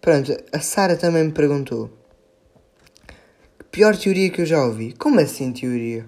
Pronto, 0.01 0.37
a 0.53 0.61
Sara 0.61 0.97
também 0.97 1.25
me 1.25 1.33
perguntou. 1.33 1.91
Pior 3.71 3.95
teoria 3.97 4.31
que 4.31 4.41
eu 4.41 4.47
já 4.47 4.65
ouvi. 4.65 4.95
Como 4.95 5.21
assim 5.21 5.53
teoria? 5.53 6.07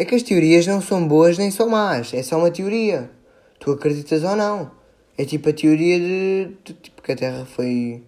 É 0.00 0.04
que 0.06 0.14
as 0.14 0.22
teorias 0.22 0.66
não 0.66 0.80
são 0.80 1.06
boas 1.06 1.36
nem 1.36 1.50
são 1.50 1.68
más. 1.68 2.14
É 2.14 2.22
só 2.22 2.38
uma 2.38 2.50
teoria. 2.50 3.10
Tu 3.58 3.70
acreditas 3.70 4.24
ou 4.24 4.34
não. 4.34 4.70
É 5.18 5.26
tipo 5.26 5.50
a 5.50 5.52
teoria 5.52 5.98
de, 5.98 6.56
de 6.64 6.72
tipo 6.72 7.02
que 7.02 7.12
a 7.12 7.16
Terra 7.16 7.44
foi 7.44 8.02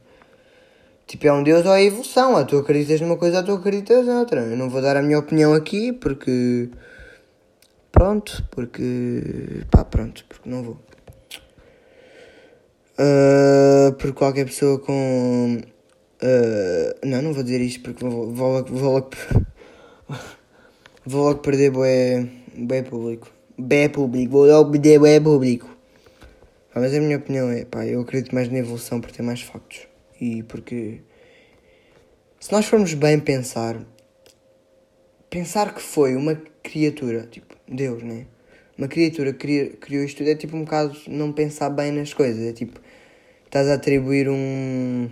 Tipo, 1.06 1.26
é 1.26 1.32
um 1.34 1.42
Deus 1.42 1.66
ou 1.66 1.74
é 1.74 1.84
evolução. 1.84 2.32
Ou 2.32 2.46
tu 2.46 2.56
acreditas 2.56 2.98
numa 3.02 3.18
coisa 3.18 3.40
ou 3.40 3.44
tu 3.44 3.52
acreditas 3.52 4.06
noutra. 4.06 4.40
Eu 4.40 4.56
não 4.56 4.70
vou 4.70 4.80
dar 4.80 4.96
a 4.96 5.02
minha 5.02 5.18
opinião 5.18 5.52
aqui 5.52 5.92
porque. 5.92 6.70
Pronto, 7.92 8.42
porque. 8.50 9.62
Pá, 9.70 9.84
pronto, 9.84 10.24
porque 10.26 10.48
não 10.48 10.62
vou. 10.62 10.78
Uh, 12.98 13.92
por 13.98 14.14
qualquer 14.14 14.46
pessoa 14.46 14.78
com. 14.78 15.58
Uh, 16.22 17.06
não, 17.06 17.20
não 17.20 17.34
vou 17.34 17.42
dizer 17.42 17.60
isto 17.60 17.82
porque 17.82 18.02
vou, 18.02 18.32
vou, 18.32 18.64
vou 18.64 18.92
logo. 18.94 19.10
vou 21.04 21.24
logo 21.24 21.40
perder 21.40 21.70
bué, 21.70 22.26
bué 22.56 22.82
público. 22.82 23.28
Bé 23.58 23.88
público, 23.88 24.32
vou 24.32 24.46
logo 24.46 24.70
perder 24.72 24.98
bué 24.98 25.20
público. 25.20 25.68
Ah, 26.74 26.80
mas 26.80 26.94
a 26.94 27.00
minha 27.00 27.18
opinião 27.18 27.50
é, 27.50 27.64
pá, 27.64 27.86
eu 27.86 28.00
acredito 28.00 28.34
mais 28.34 28.48
na 28.48 28.58
evolução 28.58 29.00
por 29.00 29.10
ter 29.10 29.22
mais 29.22 29.42
factos 29.42 29.86
e 30.20 30.42
porque 30.44 31.00
se 32.40 32.50
nós 32.50 32.64
formos 32.66 32.94
bem 32.94 33.20
pensar, 33.20 33.84
pensar 35.28 35.74
que 35.74 35.82
foi 35.82 36.16
uma 36.16 36.34
criatura, 36.62 37.26
tipo 37.26 37.54
Deus, 37.68 38.02
né? 38.02 38.26
uma 38.76 38.88
criatura 38.88 39.32
cria- 39.32 39.70
criou 39.76 40.04
isto 40.04 40.18
tudo 40.18 40.30
é 40.30 40.34
tipo 40.34 40.56
um 40.56 40.64
bocado 40.64 40.98
não 41.06 41.32
pensar 41.32 41.70
bem 41.70 41.92
nas 41.92 42.12
coisas. 42.12 42.44
É 42.44 42.52
tipo, 42.52 42.80
estás 43.44 43.68
a 43.68 43.74
atribuir 43.74 44.28
um. 44.28 45.08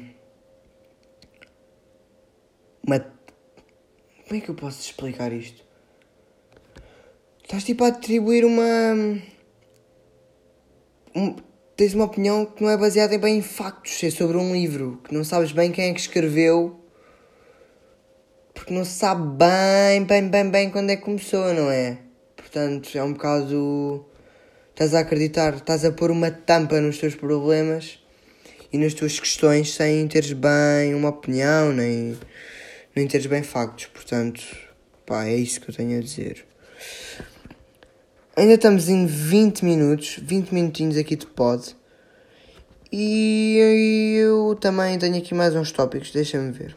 Uma. 2.86 2.98
Como 4.26 4.40
é 4.40 4.40
que 4.40 4.48
eu 4.48 4.54
posso 4.54 4.80
explicar 4.80 5.32
isto? 5.32 5.64
Estás 7.50 7.64
tipo 7.64 7.82
a 7.82 7.88
atribuir 7.88 8.44
uma. 8.44 8.62
um- 11.16 11.34
tens 11.76 11.94
uma 11.94 12.04
opinião 12.04 12.46
que 12.46 12.62
não 12.62 12.70
é 12.70 12.76
baseada 12.76 13.18
bem 13.18 13.38
em 13.38 13.42
factos, 13.42 14.04
é 14.04 14.10
sobre 14.10 14.36
um 14.36 14.52
livro, 14.52 15.00
que 15.02 15.12
não 15.12 15.24
sabes 15.24 15.50
bem 15.50 15.72
quem 15.72 15.90
é 15.90 15.92
que 15.92 15.98
escreveu, 15.98 16.80
porque 18.54 18.72
não 18.72 18.84
se 18.84 18.92
sabe 18.92 19.36
bem, 19.36 20.04
bem, 20.04 20.28
bem, 20.28 20.48
bem 20.48 20.70
quando 20.70 20.90
é 20.90 20.96
que 20.96 21.02
começou, 21.02 21.52
não 21.52 21.68
é? 21.68 21.98
Portanto, 22.36 22.96
é 22.96 23.02
um 23.02 23.14
bocado. 23.14 24.06
Estás 24.70 24.94
a 24.94 25.00
acreditar, 25.00 25.54
estás 25.54 25.84
a 25.84 25.90
pôr 25.90 26.12
uma 26.12 26.30
tampa 26.30 26.80
nos 26.80 26.98
teus 26.98 27.16
problemas 27.16 27.98
e 28.72 28.78
nas 28.78 28.94
tuas 28.94 29.18
questões 29.18 29.74
sem 29.74 30.06
teres 30.06 30.32
bem 30.34 30.94
uma 30.94 31.08
opinião, 31.08 31.72
nem, 31.72 32.16
nem 32.94 33.08
teres 33.08 33.26
bem 33.26 33.42
factos. 33.42 33.86
Portanto, 33.86 34.40
pá, 35.04 35.24
é 35.24 35.34
isso 35.34 35.60
que 35.60 35.68
eu 35.68 35.74
tenho 35.74 35.98
a 35.98 36.00
dizer. 36.00 36.48
Ainda 38.36 38.54
estamos 38.54 38.88
em 38.88 39.06
20 39.06 39.64
minutos, 39.64 40.18
20 40.22 40.52
minutinhos 40.52 40.96
aqui 40.96 41.16
de 41.16 41.26
pod. 41.26 41.76
E 42.92 44.16
eu 44.18 44.56
também 44.60 44.98
tenho 44.98 45.16
aqui 45.18 45.34
mais 45.34 45.54
uns 45.54 45.72
tópicos, 45.72 46.12
deixa-me 46.12 46.52
ver. 46.52 46.76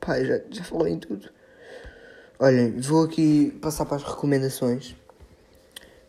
Pá, 0.00 0.22
já, 0.22 0.40
já 0.50 0.64
falei 0.64 0.92
em 0.92 0.98
tudo. 0.98 1.30
Olhem, 2.38 2.78
vou 2.78 3.04
aqui 3.04 3.56
passar 3.62 3.86
para 3.86 3.96
as 3.96 4.02
recomendações. 4.02 4.94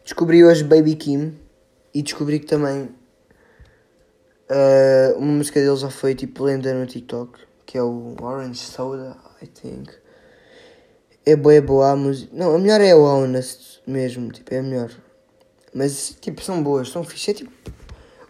Descobri 0.04 0.44
hoje 0.44 0.64
Baby 0.64 0.96
Kim 0.96 1.40
e 1.94 2.02
descobri 2.02 2.40
que 2.40 2.46
também 2.46 2.90
ah, 4.50 5.14
uma 5.16 5.32
música 5.32 5.62
dele 5.62 5.78
já 5.78 5.90
foi 5.90 6.14
tipo 6.14 6.44
lenda 6.44 6.74
no 6.74 6.86
TikTok, 6.86 7.40
que 7.66 7.78
é 7.78 7.82
o 7.84 8.16
Orange 8.22 8.60
Soda, 8.60 9.16
I 9.42 9.48
think. 9.48 10.03
É 11.26 11.36
boa, 11.36 11.54
é 11.56 11.62
boa 11.62 11.92
a 11.92 11.96
música. 11.96 12.30
Não, 12.36 12.56
a 12.56 12.60
melhor 12.60 12.82
é 12.82 12.94
o 12.94 13.02
Honest 13.04 13.82
mesmo, 13.88 14.32
tipo, 14.32 14.54
é 14.54 14.60
a 14.60 14.64
melhor. 14.64 14.92
Mas 15.74 16.16
tipo, 16.20 16.42
são 16.42 16.62
boas, 16.62 16.90
são 16.90 17.04
fixe. 17.04 17.32
É 17.32 17.34
tipo. 17.34 17.52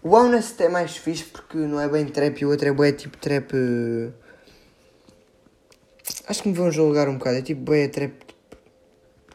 O 0.04 0.10
Honest 0.16 0.62
é 0.62 0.70
mais 0.70 0.96
fixe 0.98 1.24
porque 1.24 1.58
não 1.58 1.80
é 1.80 1.88
bem 1.88 2.06
trap 2.06 2.40
e 2.42 2.46
o 2.46 2.50
outro 2.50 2.68
é 2.68 2.72
boa, 2.72 2.88
é 2.88 2.92
tipo 2.92 3.18
trap. 3.18 3.52
eh, 3.54 4.10
Acho 6.28 6.44
que 6.44 6.50
me 6.50 6.54
vão 6.56 6.72
julgar 6.72 7.08
um 7.10 7.18
bocado. 7.18 7.38
É 7.38 7.42
tipo 7.42 7.62
boa, 7.62 7.78
é 7.78 7.88
trap. 7.88 8.14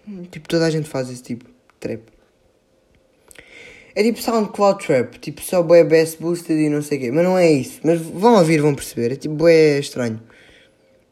Hum, 0.07 0.25
Tipo, 0.31 0.49
toda 0.49 0.67
a 0.67 0.71
gente 0.71 0.89
faz 0.89 1.11
esse 1.11 1.23
tipo 1.23 1.45
de 1.47 1.53
trap. 1.81 2.03
É 3.95 4.03
tipo 4.05 4.23
SoundCloud 4.23 4.87
Trap, 4.87 5.19
tipo 5.19 5.43
só 5.43 5.61
boé 5.61 5.83
bass 5.83 6.15
boosted 6.15 6.57
e 6.57 6.69
não 6.71 6.81
sei 6.83 6.99
o 6.99 7.01
quê. 7.01 7.11
Mas 7.11 7.25
não 7.25 7.37
é 7.37 7.51
isso. 7.51 7.81
Mas 7.83 8.01
vão 8.01 8.37
ouvir, 8.37 8.61
vão 8.61 8.73
perceber. 8.75 9.13
É 9.13 9.17
tipo 9.17 9.35
boé 9.35 9.79
estranho. 9.81 10.23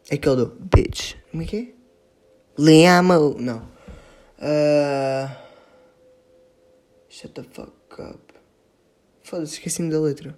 É 0.09 0.15
aquele 0.15 0.35
do 0.37 0.45
Bitch. 0.73 1.15
Como 1.31 1.43
é 1.43 1.45
que 1.45 1.57
é? 1.57 1.76
Liamo. 2.57 3.35
Não. 3.39 3.67
Ah, 4.39 5.37
Shut 7.09 7.33
the 7.33 7.43
fuck 7.43 7.99
up. 7.99 8.33
Foda-se, 9.23 9.53
esqueci-me 9.53 9.89
da 9.89 9.99
letra. 9.99 10.37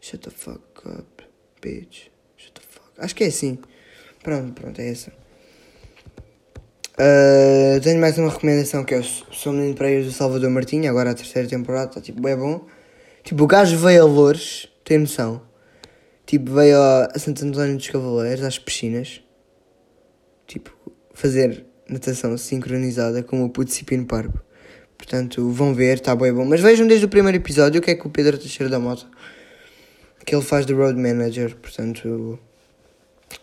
Shut 0.00 0.22
the 0.22 0.30
fuck 0.30 0.86
up, 0.86 1.24
bitch. 1.62 2.10
Shut 2.36 2.52
the 2.52 2.60
fuck. 2.60 2.90
Acho 2.98 3.14
que 3.14 3.24
é 3.24 3.28
assim. 3.28 3.58
Pronto, 4.22 4.52
pronto, 4.52 4.78
é 4.78 4.90
essa. 4.90 5.10
Ah, 6.98 7.80
tenho 7.82 7.98
mais 7.98 8.18
uma 8.18 8.28
recomendação 8.28 8.84
que 8.84 8.94
é 8.94 8.98
o 8.98 9.02
Sou 9.02 9.54
Menino 9.54 9.74
Praias 9.74 10.04
do 10.04 10.12
Salvador 10.12 10.50
Martinho, 10.50 10.90
agora 10.90 11.12
a 11.12 11.14
terceira 11.14 11.48
temporada, 11.48 11.88
está 11.88 12.00
tipo 12.02 12.20
bem 12.20 12.36
bom. 12.36 12.66
Tipo, 13.24 13.44
o 13.44 13.46
gajo 13.46 13.78
veio 13.78 14.02
a 14.02 14.06
Loures, 14.06 14.68
tem 14.84 14.98
noção? 14.98 15.40
Tipo, 16.26 16.52
veio 16.52 16.76
a 16.76 17.18
Santo 17.18 17.42
António 17.42 17.78
dos 17.78 17.88
Cavaleiros, 17.88 18.44
às 18.44 18.58
piscinas. 18.58 19.22
Tipo, 20.50 20.70
fazer 21.14 21.64
natação 21.88 22.36
sincronizada 22.36 23.22
com 23.22 23.44
o 23.44 23.48
puto 23.48 23.72
Parvo. 24.06 24.40
Portanto, 24.98 25.48
vão 25.50 25.72
ver, 25.72 25.98
está 25.98 26.16
bem 26.16 26.32
bom. 26.32 26.44
Mas 26.44 26.60
vejam 26.60 26.86
desde 26.88 27.06
o 27.06 27.08
primeiro 27.08 27.38
episódio 27.38 27.78
o 27.78 27.82
que 27.82 27.92
é 27.92 27.94
que 27.94 28.06
o 28.06 28.10
Pedro 28.10 28.36
Teixeira 28.36 28.68
da 28.68 28.80
Mota 28.80 29.06
que 30.24 30.34
ele 30.34 30.42
faz 30.42 30.66
de 30.66 30.72
road 30.72 30.98
manager. 30.98 31.56
Portanto, 31.56 32.38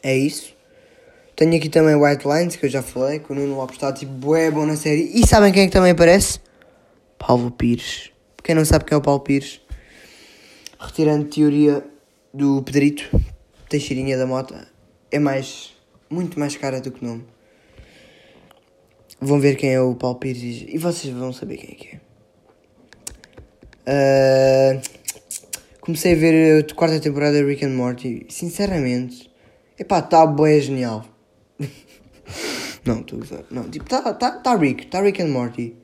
é 0.02 0.16
isso. 0.16 0.56
Tenho 1.36 1.56
aqui 1.56 1.70
também 1.70 1.96
White 1.96 2.28
Lines, 2.28 2.56
que 2.56 2.66
eu 2.66 2.70
já 2.70 2.82
falei, 2.82 3.20
que 3.20 3.32
o 3.32 3.36
Nuno 3.36 3.56
Lopes 3.56 3.76
está 3.76 3.94
tipo 3.94 4.12
bué 4.12 4.50
bom 4.50 4.66
na 4.66 4.76
série. 4.76 5.12
E 5.14 5.26
sabem 5.28 5.52
quem 5.52 5.64
é 5.64 5.66
que 5.68 5.74
também 5.74 5.92
aparece? 5.92 6.40
Paulo 7.18 7.52
Pires. 7.52 8.12
Quem 8.44 8.56
não 8.56 8.66
sabe 8.66 8.86
quem 8.86 8.96
é 8.96 9.00
o 9.00 9.02
Paulo 9.02 9.20
Pires? 9.20 9.62
Retirando 10.80 11.26
teoria 11.26 11.84
do 12.34 12.62
Pedrito, 12.64 13.10
Teixeirinha 13.70 14.18
da 14.18 14.26
Mota, 14.26 14.68
é 15.12 15.20
mais, 15.20 15.74
muito 16.10 16.40
mais 16.40 16.56
cara 16.56 16.80
do 16.80 16.92
que 16.92 17.04
nome. 17.04 17.26
Vão 19.20 19.40
ver 19.40 19.56
quem 19.56 19.74
é 19.74 19.82
o 19.82 19.96
Paulo 19.96 20.20
Pires 20.20 20.66
e 20.68 20.78
vocês 20.78 21.14
vão 21.14 21.34
saber 21.34 21.58
quem 21.58 21.72
é 21.72 21.76
que 21.76 21.96
é. 21.96 22.08
Ah, 23.90 24.82
comecei 25.80 26.14
a 26.14 26.16
ver 26.16 26.66
a 26.70 26.76
quarta 26.76 27.00
temporada 27.00 27.38
de 27.38 27.46
Rick 27.46 27.66
and 27.66 27.70
Morty. 27.70 28.26
Sinceramente, 28.30 29.32
epá, 29.80 30.02
tá 30.02 30.26
bué 30.26 30.60
genial. 30.60 31.06
não, 32.86 33.00
estou 33.00 33.20
a 33.20 33.24
usar. 33.24 33.44
Não, 33.50 33.70
tipo, 33.70 33.90
tá, 33.90 34.14
tá, 34.14 34.32
tá 34.32 34.56
Rick, 34.56 34.88
tá 34.88 35.02
Rick 35.02 35.22
and 35.22 35.30
Morty. 35.30 35.76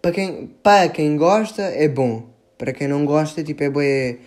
Para 0.00 0.12
quem, 0.12 0.46
para 0.62 0.88
quem 0.88 1.16
gosta, 1.16 1.62
é 1.62 1.88
bom. 1.88 2.30
Para 2.56 2.72
quem 2.72 2.86
não 2.86 3.04
gosta, 3.04 3.42
tipo, 3.42 3.64
é 3.64 3.68
bué, 3.68 4.18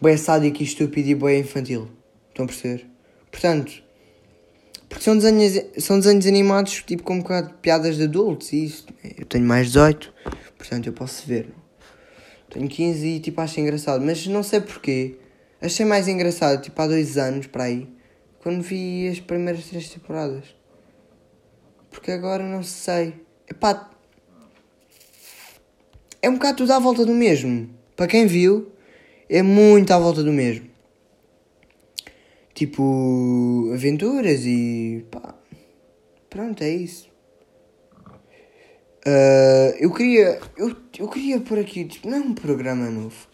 bué 0.00 0.16
sádico 0.16 0.62
e 0.62 0.64
estúpido 0.64 1.08
e 1.08 1.14
bué 1.14 1.38
infantil. 1.38 1.88
Estão 2.28 2.44
a 2.44 2.48
perceber? 2.48 2.86
Portanto, 3.30 3.82
porque 4.88 5.04
são 5.04 5.16
desenhos, 5.16 5.64
são 5.78 5.98
desenhos 5.98 6.26
animados, 6.26 6.82
tipo, 6.86 7.02
com 7.02 7.14
um 7.14 7.18
bocado 7.20 7.48
de 7.48 7.54
piadas 7.54 7.96
de 7.96 8.04
adultos 8.04 8.52
e 8.52 8.64
isso. 8.64 8.86
Eu 9.16 9.26
tenho 9.26 9.44
mais 9.44 9.66
18, 9.66 10.12
portanto 10.56 10.86
eu 10.86 10.92
posso 10.92 11.26
ver. 11.26 11.50
Tenho 12.50 12.66
15 12.66 13.06
e, 13.06 13.20
tipo, 13.20 13.40
acho 13.40 13.60
engraçado. 13.60 14.04
Mas 14.04 14.26
não 14.26 14.42
sei 14.42 14.60
porquê. 14.60 15.16
Achei 15.60 15.84
mais 15.84 16.08
engraçado, 16.08 16.62
tipo, 16.62 16.80
há 16.80 16.86
dois 16.86 17.18
anos, 17.18 17.46
para 17.46 17.64
aí, 17.64 17.88
quando 18.40 18.62
vi 18.62 19.08
as 19.08 19.20
primeiras 19.20 19.64
três 19.66 19.88
temporadas. 19.90 20.44
Porque 21.90 22.10
agora 22.10 22.44
não 22.44 22.62
sei. 22.62 23.14
Epá, 23.48 23.90
é 26.22 26.28
um 26.30 26.34
bocado 26.34 26.58
tudo 26.58 26.72
à 26.72 26.78
volta 26.78 27.04
do 27.04 27.12
mesmo. 27.12 27.68
Para 27.96 28.06
quem 28.06 28.26
viu, 28.26 28.72
é 29.28 29.42
muito 29.42 29.92
à 29.92 29.98
volta 29.98 30.22
do 30.22 30.32
mesmo. 30.32 30.67
Tipo, 32.58 33.70
aventuras 33.72 34.44
e 34.44 35.06
pá. 35.12 35.32
Pronto, 36.28 36.60
é 36.64 36.70
isso. 36.70 37.08
Ah, 39.06 39.76
eu 39.78 39.92
queria. 39.92 40.40
Eu, 40.56 40.74
eu 40.98 41.08
queria 41.08 41.38
pôr 41.38 41.60
aqui, 41.60 41.84
tipo, 41.84 42.10
não 42.10 42.18
é 42.18 42.20
um 42.20 42.34
programa 42.34 42.90
novo. 42.90 43.28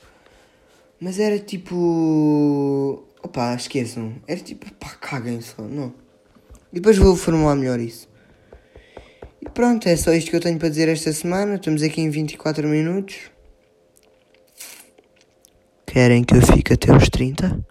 Mas 1.01 1.19
era 1.19 1.39
tipo. 1.39 3.03
Opá, 3.23 3.55
esqueçam. 3.55 4.15
Era 4.29 4.41
tipo, 4.41 4.71
pá, 4.75 4.91
caguem 5.01 5.41
só, 5.41 5.63
não. 5.63 5.95
Depois 6.71 6.99
vou 6.99 7.17
formular 7.17 7.57
melhor 7.57 7.81
isso. 7.81 8.07
E 9.41 9.49
pronto, 9.49 9.89
é 9.89 9.97
só 9.97 10.13
isto 10.13 10.29
que 10.29 10.37
eu 10.37 10.41
tenho 10.41 10.59
para 10.59 10.69
dizer 10.69 10.91
esta 10.91 11.11
semana. 11.15 11.55
Estamos 11.55 11.83
aqui 11.83 12.03
em 12.03 12.11
24 12.11 12.69
minutos. 12.69 13.17
Querem 15.87 16.23
que 16.23 16.35
eu 16.35 16.43
fique 16.43 16.75
até 16.75 16.95
os 16.95 17.09
30? 17.09 17.65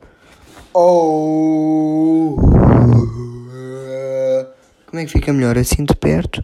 Oh! 0.75 2.35
Como 4.87 4.99
é 4.99 5.05
que 5.05 5.11
fica 5.11 5.31
melhor? 5.31 5.57
Assim 5.57 5.83
de 5.83 5.95
perto? 5.95 6.43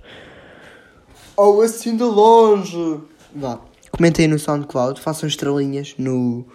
Ou 1.35 1.61
assim 1.61 1.95
de 1.95 2.03
longe? 2.03 2.99
Vá. 3.35 3.59
Comentem 3.91 4.27
no 4.27 4.37
SoundCloud, 4.37 5.01
façam 5.01 5.27
estrelinhas 5.27 5.95
no, 5.97 6.45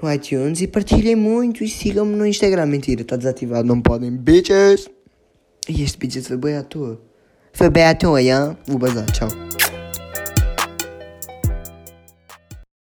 no 0.00 0.12
iTunes 0.12 0.60
e 0.60 0.68
partilhem 0.68 1.16
muito 1.16 1.64
e 1.64 1.68
sigam-me 1.68 2.14
no 2.14 2.26
Instagram. 2.26 2.66
Mentira, 2.66 3.02
está 3.02 3.16
desativado, 3.16 3.66
não 3.66 3.80
podem. 3.80 4.10
Bitches! 4.10 4.88
E 5.68 5.82
este 5.82 5.98
bitches 5.98 6.28
foi 6.28 6.36
bem 6.36 6.56
à 6.56 6.62
toa. 6.62 7.00
Foi 7.52 7.68
bem 7.68 7.84
à 7.84 7.94
toa, 7.94 8.22
hein? 8.22 8.56
Vou 8.66 8.78
bazar, 8.78 9.10
tchau. 9.10 9.28